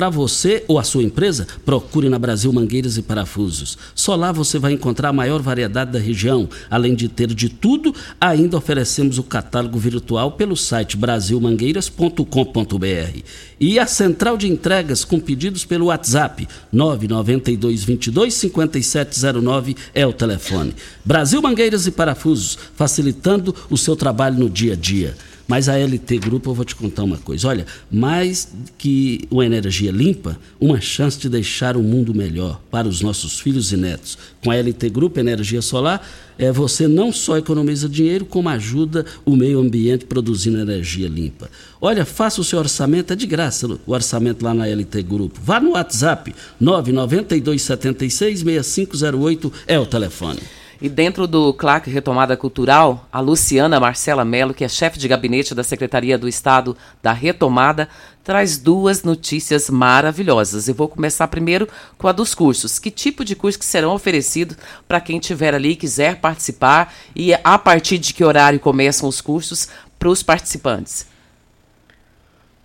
[0.00, 3.76] Para você ou a sua empresa, procure na Brasil Mangueiras e Parafusos.
[3.94, 6.48] Só lá você vai encontrar a maior variedade da região.
[6.70, 13.20] Além de ter de tudo, ainda oferecemos o catálogo virtual pelo site brasilmangueiras.com.br.
[13.60, 20.74] E a central de entregas com pedidos pelo WhatsApp 992 22 5709 é o telefone.
[21.04, 25.14] Brasil Mangueiras e Parafusos, facilitando o seu trabalho no dia a dia.
[25.50, 27.48] Mas a LT Grupo, eu vou te contar uma coisa.
[27.48, 33.00] Olha, mais que uma energia limpa, uma chance de deixar o mundo melhor para os
[33.00, 34.16] nossos filhos e netos.
[34.44, 36.06] Com a LT Grupo Energia Solar,
[36.38, 41.50] é, você não só economiza dinheiro, como ajuda o meio ambiente produzindo energia limpa.
[41.80, 45.40] Olha, faça o seu orçamento, é de graça o orçamento lá na LT Grupo.
[45.42, 50.59] Vá no WhatsApp 992 76 6508 é o telefone.
[50.82, 55.54] E dentro do CLAC Retomada Cultural, a Luciana Marcela Mello, que é chefe de gabinete
[55.54, 57.86] da Secretaria do Estado da Retomada,
[58.24, 60.68] traz duas notícias maravilhosas.
[60.68, 61.68] Eu vou começar primeiro
[61.98, 62.78] com a dos cursos.
[62.78, 64.56] Que tipo de cursos que serão oferecidos
[64.88, 69.20] para quem estiver ali e quiser participar e a partir de que horário começam os
[69.20, 69.68] cursos
[69.98, 71.06] para os participantes?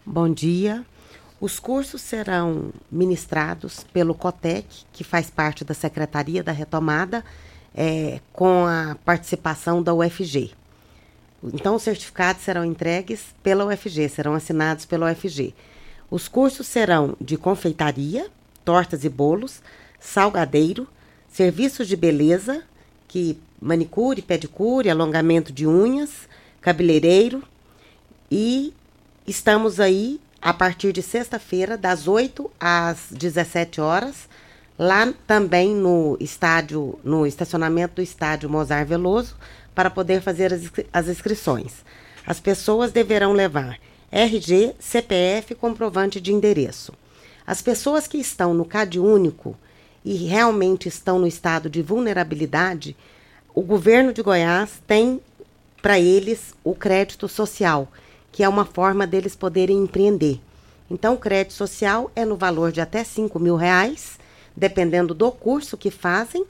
[0.05, 0.85] Bom dia.
[1.41, 7.25] Os cursos serão ministrados pelo COTEC, que faz parte da Secretaria da Retomada,
[7.75, 10.51] é, com a participação da UFG.
[11.53, 15.53] Então, os certificados serão entregues pela UFG, serão assinados pela UFG.
[16.09, 18.27] Os cursos serão de confeitaria,
[18.63, 19.61] tortas e bolos,
[19.99, 20.87] salgadeiro,
[21.27, 22.63] serviços de beleza,
[23.07, 26.27] que manicure, pedicure, alongamento de unhas,
[26.61, 27.43] cabeleireiro
[28.31, 28.73] e
[29.27, 34.29] estamos aí a partir de sexta-feira, das 8 às 17 horas,
[34.77, 39.35] lá também no estádio, no estacionamento do estádio Mozar Veloso,
[39.73, 41.83] para poder fazer as, as inscrições.
[42.25, 43.77] As pessoas deverão levar
[44.11, 46.93] RG, CPF comprovante de endereço.
[47.45, 49.55] As pessoas que estão no CAD único
[50.03, 52.95] e realmente estão no estado de vulnerabilidade,
[53.53, 55.21] o governo de Goiás tem
[55.81, 57.87] para eles o crédito social,
[58.31, 60.41] que é uma forma deles poderem empreender.
[60.89, 64.19] Então, o crédito social é no valor de até 5 mil reais,
[64.55, 66.45] dependendo do curso que fazem,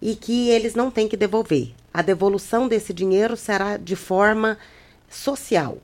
[0.00, 1.72] e que eles não têm que devolver.
[1.92, 4.56] A devolução desse dinheiro será de forma
[5.10, 5.78] social.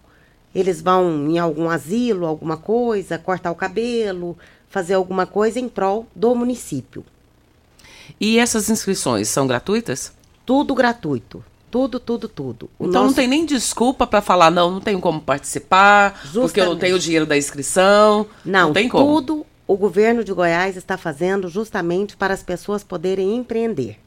[0.54, 4.38] Eles vão em algum asilo, alguma coisa, cortar o cabelo,
[4.68, 7.04] fazer alguma coisa em prol do município.
[8.20, 10.12] E essas inscrições são gratuitas?
[10.46, 11.44] Tudo gratuito.
[11.70, 12.70] Tudo, tudo, tudo.
[12.78, 13.06] O então nosso...
[13.06, 16.42] não tem nem desculpa para falar, não, não tenho como participar, Justamente.
[16.42, 18.28] porque eu não tenho o dinheiro da inscrição.
[18.44, 19.04] Não, não tem como.
[19.04, 23.98] Tudo o governo de Goiás está fazendo justamente para as pessoas poderem empreender.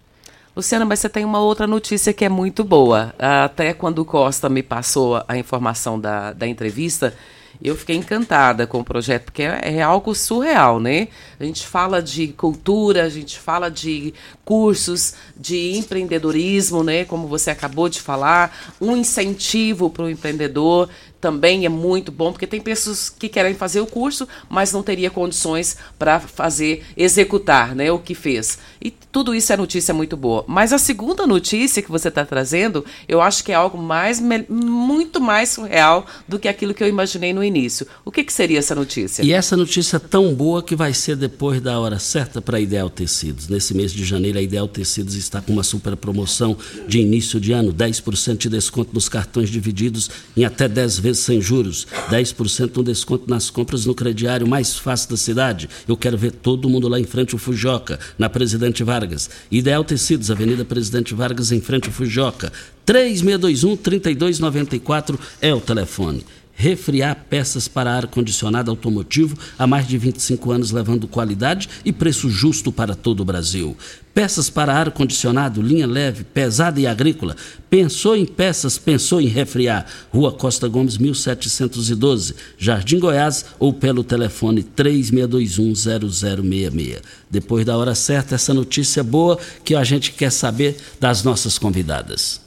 [0.56, 3.14] Luciana, mas você tem uma outra notícia que é muito boa.
[3.20, 7.14] Até quando o Costa me passou a informação da, da entrevista,
[7.62, 11.08] eu fiquei encantada com o projeto, porque é, é, algo surreal, né?
[11.40, 14.14] A gente fala de cultura, a gente fala de
[14.46, 17.04] cursos, de empreendedorismo, né?
[17.06, 20.90] Como você acabou de falar, um incentivo para o empreendedor
[21.20, 25.10] também é muito bom, porque tem pessoas que querem fazer o curso, mas não teria
[25.10, 28.60] condições para fazer, executar né, o que fez.
[28.82, 30.46] E tudo isso é notícia muito boa.
[30.48, 35.20] Mas a segunda notícia que você está trazendo, eu acho que é algo mais, muito
[35.20, 37.88] mais surreal do que aquilo que eu imaginei no início.
[38.06, 39.24] O que, que seria essa notícia?
[39.24, 42.90] E essa notícia tão boa que vai ser depois da hora certa para a Ideal
[42.90, 43.48] Tecidos.
[43.48, 46.56] Nesse mês de janeiro, a Ideal Tecidos está com uma super promoção
[46.88, 51.42] de início de ano, 10% de desconto nos cartões divididos em até 10 vezes sem
[51.42, 55.70] juros, 10% no desconto nas compras no crediário mais fácil da cidade.
[55.88, 59.30] Eu quero ver todo mundo lá em frente ao Fujoca, na Presidente Vargas.
[59.52, 62.52] Ideal Tecidos, Avenida Presidente Vargas, em frente ao Fujoca.
[62.86, 66.24] 3621-3294 é o telefone
[66.60, 72.72] refriar peças para ar-condicionado automotivo há mais de 25 anos, levando qualidade e preço justo
[72.72, 73.78] para todo o Brasil.
[74.12, 77.36] Peças para ar-condicionado, linha leve, pesada e agrícola.
[77.70, 79.86] Pensou em peças, pensou em refriar.
[80.12, 87.02] Rua Costa Gomes, 1712, Jardim Goiás ou pelo telefone 36210066.
[87.30, 92.47] Depois da hora certa, essa notícia boa que a gente quer saber das nossas convidadas.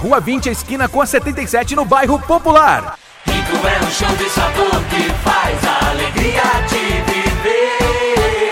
[0.00, 2.98] Rua 20, esquina com a 77, no bairro Popular.
[3.26, 8.50] Rico é um show de sabor que faz a alegria de viver.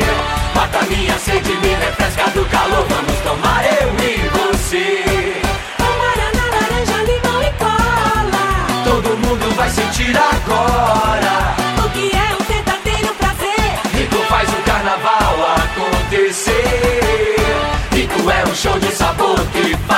[0.54, 2.86] Mata minha sede, me refresca do calor.
[2.86, 5.40] Vamos tomar eu e você.
[5.78, 8.44] Amarana, laranja, limão e cola.
[8.84, 11.56] Todo mundo vai sentir agora.
[11.82, 13.80] O que é um verdadeiro prazer?
[13.94, 15.34] Rico faz o carnaval
[15.64, 17.36] acontecer.
[17.90, 19.97] Rico é um show de sabor que faz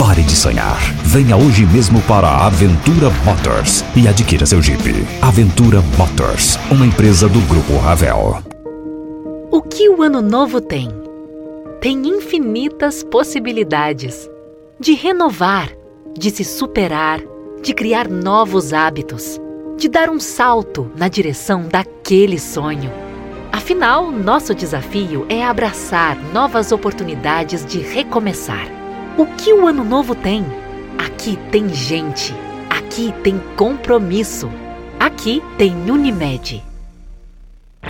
[0.00, 0.78] Pare de sonhar.
[1.04, 4.80] Venha hoje mesmo para a Aventura Motors e adquira seu Jeep.
[5.20, 8.42] Aventura Motors, uma empresa do Grupo Ravel.
[9.50, 10.88] O que o Ano Novo tem?
[11.82, 14.26] Tem infinitas possibilidades
[14.80, 15.68] de renovar,
[16.18, 17.20] de se superar,
[17.62, 19.38] de criar novos hábitos,
[19.76, 22.90] de dar um salto na direção daquele sonho.
[23.52, 28.79] Afinal, nosso desafio é abraçar novas oportunidades de recomeçar.
[29.20, 30.42] O que o Ano Novo tem?
[30.96, 32.34] Aqui tem gente,
[32.70, 34.48] aqui tem compromisso,
[34.98, 36.64] aqui tem Unimed.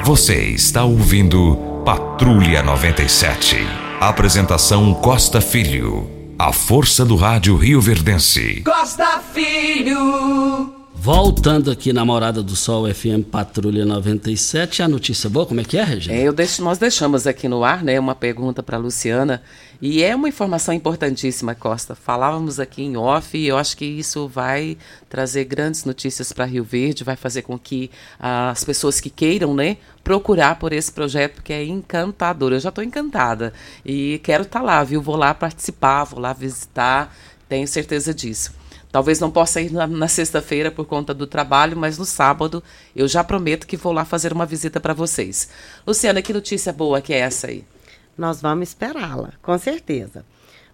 [0.02, 3.58] Você está ouvindo Patrulha 97.
[4.00, 6.10] Apresentação Costa Filho.
[6.36, 8.62] A força do rádio Rio Verdense.
[8.62, 10.79] Costa Filho.
[11.02, 15.78] Voltando aqui na Morada do Sol FM Patrulha 97, a notícia boa, como é que
[15.78, 16.14] é, Regina?
[16.14, 19.42] É, deixo, nós deixamos aqui no ar, né, uma pergunta para Luciana,
[19.80, 21.94] e é uma informação importantíssima, Costa.
[21.94, 24.76] Falávamos aqui em off, e eu acho que isso vai
[25.08, 29.54] trazer grandes notícias para Rio Verde, vai fazer com que ah, as pessoas que queiram,
[29.54, 32.52] né, procurar por esse projeto que é encantador.
[32.52, 33.54] Eu já estou encantada
[33.86, 35.00] e quero estar lá, viu?
[35.00, 37.16] Vou lá participar, vou lá visitar,
[37.48, 38.59] tenho certeza disso.
[38.92, 42.62] Talvez não possa ir na, na sexta-feira por conta do trabalho, mas no sábado
[42.94, 45.48] eu já prometo que vou lá fazer uma visita para vocês.
[45.86, 47.64] Luciana, que notícia boa que é essa aí?
[48.18, 50.24] Nós vamos esperá-la, com certeza.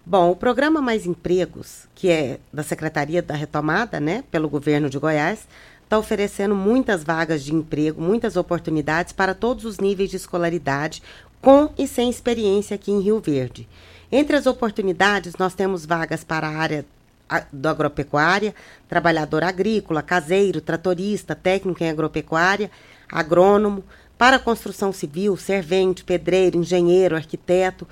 [0.05, 4.97] Bom, o programa Mais Empregos, que é da Secretaria da Retomada, né, pelo governo de
[4.97, 5.47] Goiás,
[5.83, 11.03] está oferecendo muitas vagas de emprego, muitas oportunidades para todos os níveis de escolaridade,
[11.41, 13.67] com e sem experiência aqui em Rio Verde.
[14.11, 16.85] Entre as oportunidades, nós temos vagas para a área
[17.51, 18.55] do agropecuária,
[18.87, 22.71] trabalhador agrícola, caseiro, tratorista, técnico em agropecuária,
[23.11, 23.83] agrônomo,
[24.17, 27.87] para construção civil, servente, pedreiro, engenheiro, arquiteto.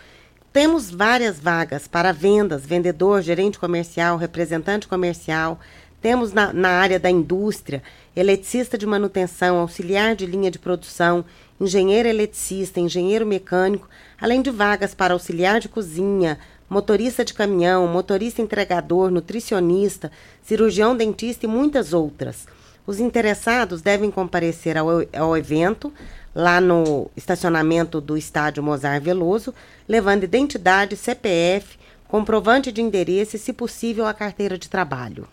[0.52, 5.60] Temos várias vagas para vendas, vendedor, gerente comercial, representante comercial.
[6.02, 7.84] Temos na, na área da indústria,
[8.16, 11.26] eletricista de manutenção, auxiliar de linha de produção,
[11.60, 13.88] engenheiro eletricista, engenheiro mecânico,
[14.20, 20.12] além de vagas para auxiliar de cozinha, motorista de caminhão, motorista entregador, nutricionista,
[20.44, 22.48] cirurgião dentista e muitas outras.
[22.88, 25.92] Os interessados devem comparecer ao, ao evento
[26.34, 29.54] lá no estacionamento do estádio Mozar Veloso,
[29.88, 35.28] levando identidade, CPF, comprovante de endereço e, se possível, a carteira de trabalho.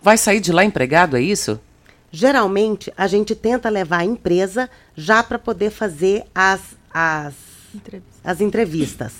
[0.00, 1.60] Vai sair de lá empregado, é isso?
[2.10, 6.60] Geralmente, a gente tenta levar a empresa já para poder fazer as,
[6.90, 7.34] as,
[8.24, 9.12] as entrevistas.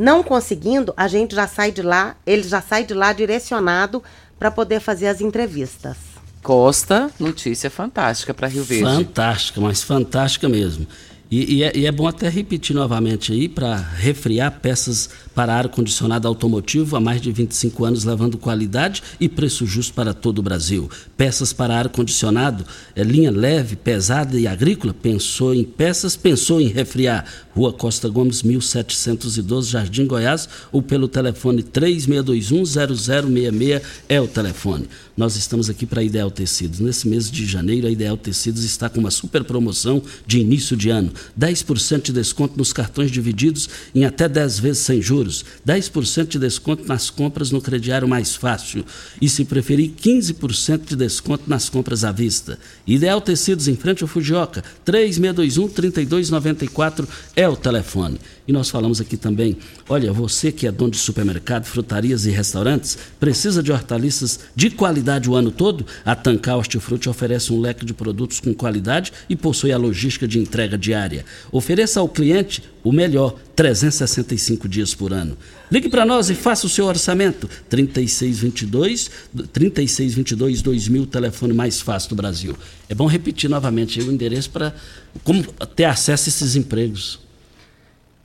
[0.00, 4.02] Não conseguindo, a gente já sai de lá, ele já sai de lá direcionado
[4.38, 5.98] para poder fazer as entrevistas.
[6.42, 8.84] Costa, notícia fantástica para Rio Verde.
[8.84, 10.86] Fantástica, mas fantástica mesmo.
[11.30, 16.26] E, e é, e é bom até repetir novamente aí para refriar peças para ar-condicionado
[16.26, 20.90] automotivo há mais de 25 anos, levando qualidade e preço justo para todo o Brasil.
[21.16, 22.66] Peças para ar-condicionado,
[22.96, 24.92] é linha leve, pesada e agrícola.
[24.92, 27.24] Pensou em peças, pensou em refriar.
[27.54, 34.88] Rua Costa Gomes, 1712, Jardim Goiás, ou pelo telefone 3621-0066 é o telefone.
[35.16, 36.80] Nós estamos aqui para Ideal Tecidos.
[36.80, 40.88] Nesse mês de janeiro, a Ideal Tecidos está com uma super promoção de início de
[40.90, 41.12] ano.
[41.38, 45.44] 10% de desconto nos cartões divididos em até 10 vezes sem juros.
[45.66, 48.84] 10% de desconto nas compras no crediário mais fácil.
[49.20, 52.58] E, se preferir, 15% de desconto nas compras à vista.
[52.86, 54.64] Ideal Tecidos, em frente ao Fujioka.
[54.86, 57.06] 3621-3294
[57.36, 58.18] é o telefone.
[58.50, 59.56] E nós falamos aqui também,
[59.88, 65.30] olha, você que é dono de supermercado, frutarias e restaurantes, precisa de hortaliças de qualidade
[65.30, 65.86] o ano todo?
[66.04, 70.38] A Tancar Hortifruti oferece um leque de produtos com qualidade e possui a logística de
[70.38, 71.09] entrega diária.
[71.52, 75.36] Ofereça ao cliente o melhor, 365 dias por ano.
[75.70, 77.48] Ligue para nós e faça o seu orçamento.
[77.68, 79.10] 3622
[79.52, 82.56] 3622 2000, telefone mais fácil do Brasil.
[82.88, 84.74] É bom repetir novamente o endereço para
[85.22, 85.42] como
[85.76, 87.20] ter acesso a esses empregos.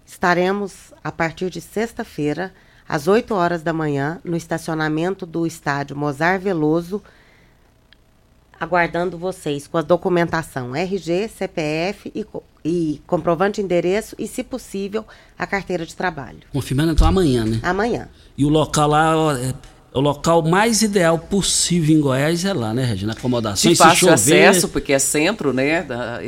[0.05, 2.53] Estaremos a partir de sexta-feira,
[2.87, 7.01] às 8 horas da manhã, no estacionamento do estádio Mozar Veloso,
[8.59, 12.25] aguardando vocês com a documentação RG, CPF e,
[12.63, 15.05] e comprovante de endereço e, se possível,
[15.37, 16.39] a carteira de trabalho.
[16.51, 17.59] Confirmando então amanhã, né?
[17.63, 18.09] Amanhã.
[18.37, 19.53] E o local lá é,
[19.95, 23.13] o local mais ideal possível em Goiás é lá, né, Regina?
[23.13, 24.45] Acomodações, de fácil chover...
[24.47, 25.87] acesso, porque é centro, né?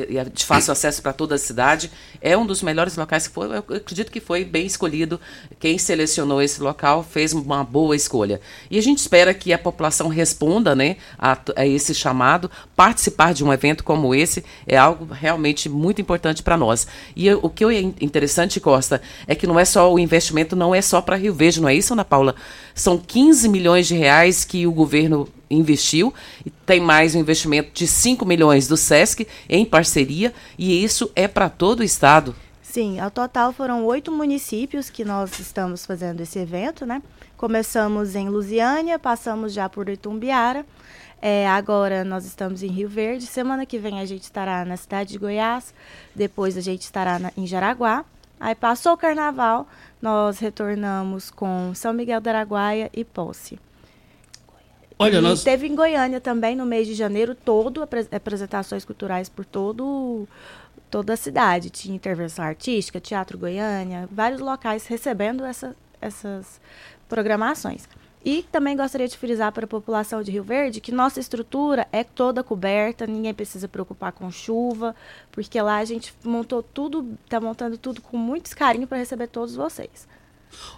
[0.10, 1.92] E é de fácil acesso para toda a cidade.
[2.22, 3.48] É um dos melhores locais que foi.
[3.48, 5.20] Eu acredito que foi bem escolhido.
[5.60, 8.40] Quem selecionou esse local fez uma boa escolha.
[8.72, 12.50] E a gente espera que a população responda, né, a, a esse chamado.
[12.74, 16.88] Participar de um evento como esse é algo realmente muito importante para nós.
[17.16, 20.74] E o que é in- interessante, Costa, é que não é só o investimento, não
[20.74, 22.34] é só para Rio Verde, não é isso, Ana Paula?
[22.74, 23.57] São 15 milhões
[23.88, 26.14] de reais que o governo investiu
[26.46, 31.28] e tem mais um investimento de 5 milhões do SESC em parceria e isso é
[31.28, 32.36] para todo o estado.
[32.62, 37.02] Sim, ao total foram oito municípios que nós estamos fazendo esse evento, né?
[37.38, 40.66] Começamos em Lusiânia, passamos já por Itumbiara,
[41.22, 43.26] é, agora nós estamos em Rio Verde.
[43.26, 45.74] Semana que vem a gente estará na cidade de Goiás,
[46.16, 48.04] depois a gente estará na- em Jaraguá.
[48.40, 49.68] Aí passou o carnaval,
[50.02, 53.60] nós retornamos com São Miguel da Araguaia e Posse.
[55.00, 59.30] Olha, e nós- teve em Goiânia também, no mês de janeiro, todo apre- apresentações culturais
[59.30, 60.28] por todo
[60.90, 61.70] toda a cidade.
[61.70, 66.62] Tinha intervenção artística, Teatro Goiânia, vários locais recebendo essa- essas
[67.10, 67.88] programações.
[68.28, 72.04] E também gostaria de frisar para a população de Rio Verde que nossa estrutura é
[72.04, 74.94] toda coberta, ninguém precisa preocupar com chuva,
[75.32, 79.56] porque lá a gente montou tudo, está montando tudo com muito carinho para receber todos
[79.56, 80.06] vocês.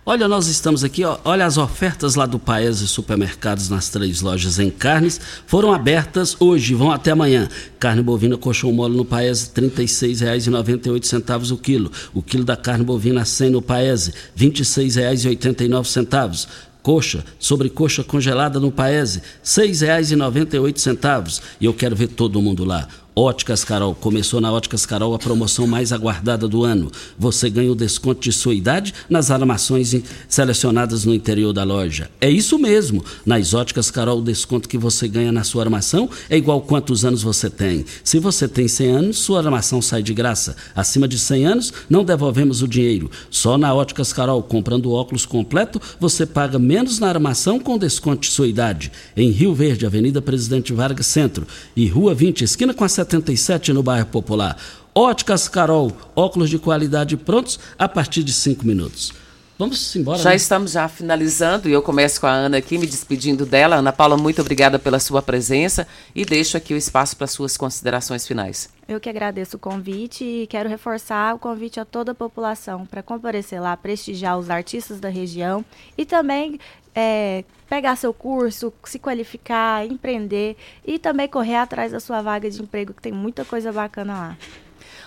[0.05, 4.59] Olha, nós estamos aqui, ó, olha as ofertas lá do Paese Supermercados nas três lojas
[4.59, 5.19] em carnes.
[5.47, 7.49] Foram abertas hoje, vão até amanhã.
[7.79, 11.91] Carne bovina colchão mole no Paese, R$ 36,98 o quilo.
[12.13, 16.68] O quilo da carne bovina 100 no Paese, R$ 26,89.
[16.81, 21.41] Coxa, sobrecoxa congelada no Paese, R$ 6,98.
[21.59, 22.87] E eu quero ver todo mundo lá.
[23.19, 23.93] Óticas Carol.
[23.93, 26.89] Começou na Óticas Carol a promoção mais aguardada do ano.
[27.17, 29.93] Você ganha o desconto de sua idade nas armações
[30.29, 32.09] selecionadas no interior da loja.
[32.21, 33.03] É isso mesmo.
[33.25, 37.21] Nas Óticas Carol, o desconto que você ganha na sua armação é igual quantos anos
[37.21, 37.83] você tem.
[38.05, 40.55] Se você tem 100 anos, sua armação sai de graça.
[40.73, 43.11] Acima de 100 anos, não devolvemos o dinheiro.
[43.29, 48.27] Só na Óticas Carol, comprando óculos completo, você paga menos na armação com desconto de
[48.27, 48.93] sua idade.
[49.17, 51.45] Em Rio Verde, Avenida Presidente Vargas Centro
[51.75, 54.55] e Rua 20, esquina com a 77 no bairro Popular.
[54.93, 59.13] Óticas Carol, óculos de qualidade prontos a partir de 5 minutos.
[59.59, 60.17] Vamos embora.
[60.17, 60.37] Já né?
[60.37, 63.75] estamos já finalizando e eu começo com a Ana aqui, me despedindo dela.
[63.75, 65.85] Ana Paula, muito obrigada pela sua presença
[66.15, 68.69] e deixo aqui o espaço para suas considerações finais.
[68.87, 73.03] Eu que agradeço o convite e quero reforçar o convite a toda a população para
[73.03, 75.63] comparecer lá, prestigiar os artistas da região
[75.97, 76.57] e também
[76.95, 82.61] é, pegar seu curso, se qualificar, empreender e também correr atrás da sua vaga de
[82.61, 84.37] emprego, que tem muita coisa bacana lá.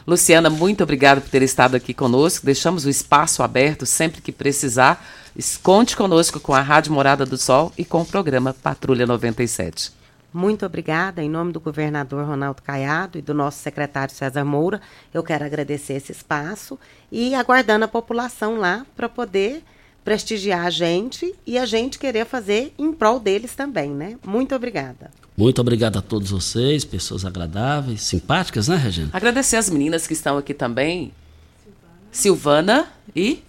[0.07, 2.45] Luciana, muito obrigada por ter estado aqui conosco.
[2.45, 5.05] Deixamos o espaço aberto sempre que precisar.
[5.37, 9.93] Es- Conte conosco com a Rádio Morada do Sol e com o programa Patrulha 97.
[10.35, 11.23] Muito obrigada.
[11.23, 14.81] Em nome do governador Ronaldo Caiado e do nosso secretário César Moura,
[15.15, 16.79] eu quero agradecer esse espaço
[17.11, 19.63] e aguardando a população lá para poder
[20.05, 24.19] prestigiar a gente e a gente querer fazer em prol deles também, né?
[24.27, 25.11] Muito obrigada.
[25.37, 29.11] Muito obrigado a todos vocês, pessoas agradáveis, simpáticas, né, Regina?
[29.13, 31.13] Agradecer as meninas que estão aqui também.
[32.11, 32.87] Silvana
[33.17, 33.43] e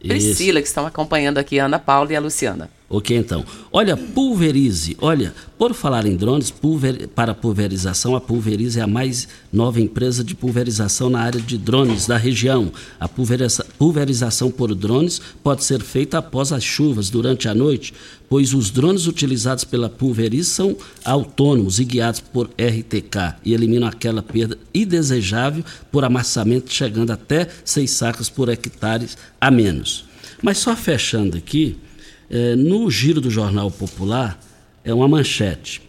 [0.00, 2.70] Priscila, que estão acompanhando aqui a Ana Paula e a Luciana.
[2.90, 3.44] Ok, então.
[3.70, 4.96] Olha, pulverize.
[4.98, 10.24] Olha, por falar em drones, pulver, para pulverização, a Pulverize é a mais nova empresa
[10.24, 12.72] de pulverização na área de drones da região.
[12.98, 17.92] A pulveriza, pulverização por drones pode ser feita após as chuvas, durante a noite,
[18.26, 20.74] pois os drones utilizados pela Pulverize são
[21.04, 25.62] autônomos e guiados por RTK e eliminam aquela perda indesejável
[25.92, 29.06] por amassamento, chegando até seis sacas por hectare
[29.38, 30.06] a menos.
[30.42, 31.76] Mas só fechando aqui,
[32.30, 34.38] é, no giro do Jornal Popular,
[34.84, 35.82] é uma manchete.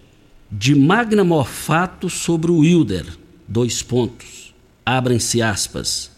[0.52, 3.06] De Magna Morfato sobre o Wilder.
[3.48, 4.54] Dois pontos.
[4.86, 6.12] Abrem-se aspas.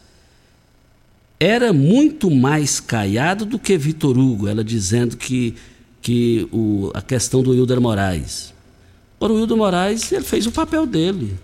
[1.39, 5.55] Era muito mais caiado do que Vitor Hugo, ela dizendo que,
[6.01, 8.53] que o, a questão do Wilder Moraes.
[9.19, 11.37] Ora, o Wilder Moraes ele fez o papel dele.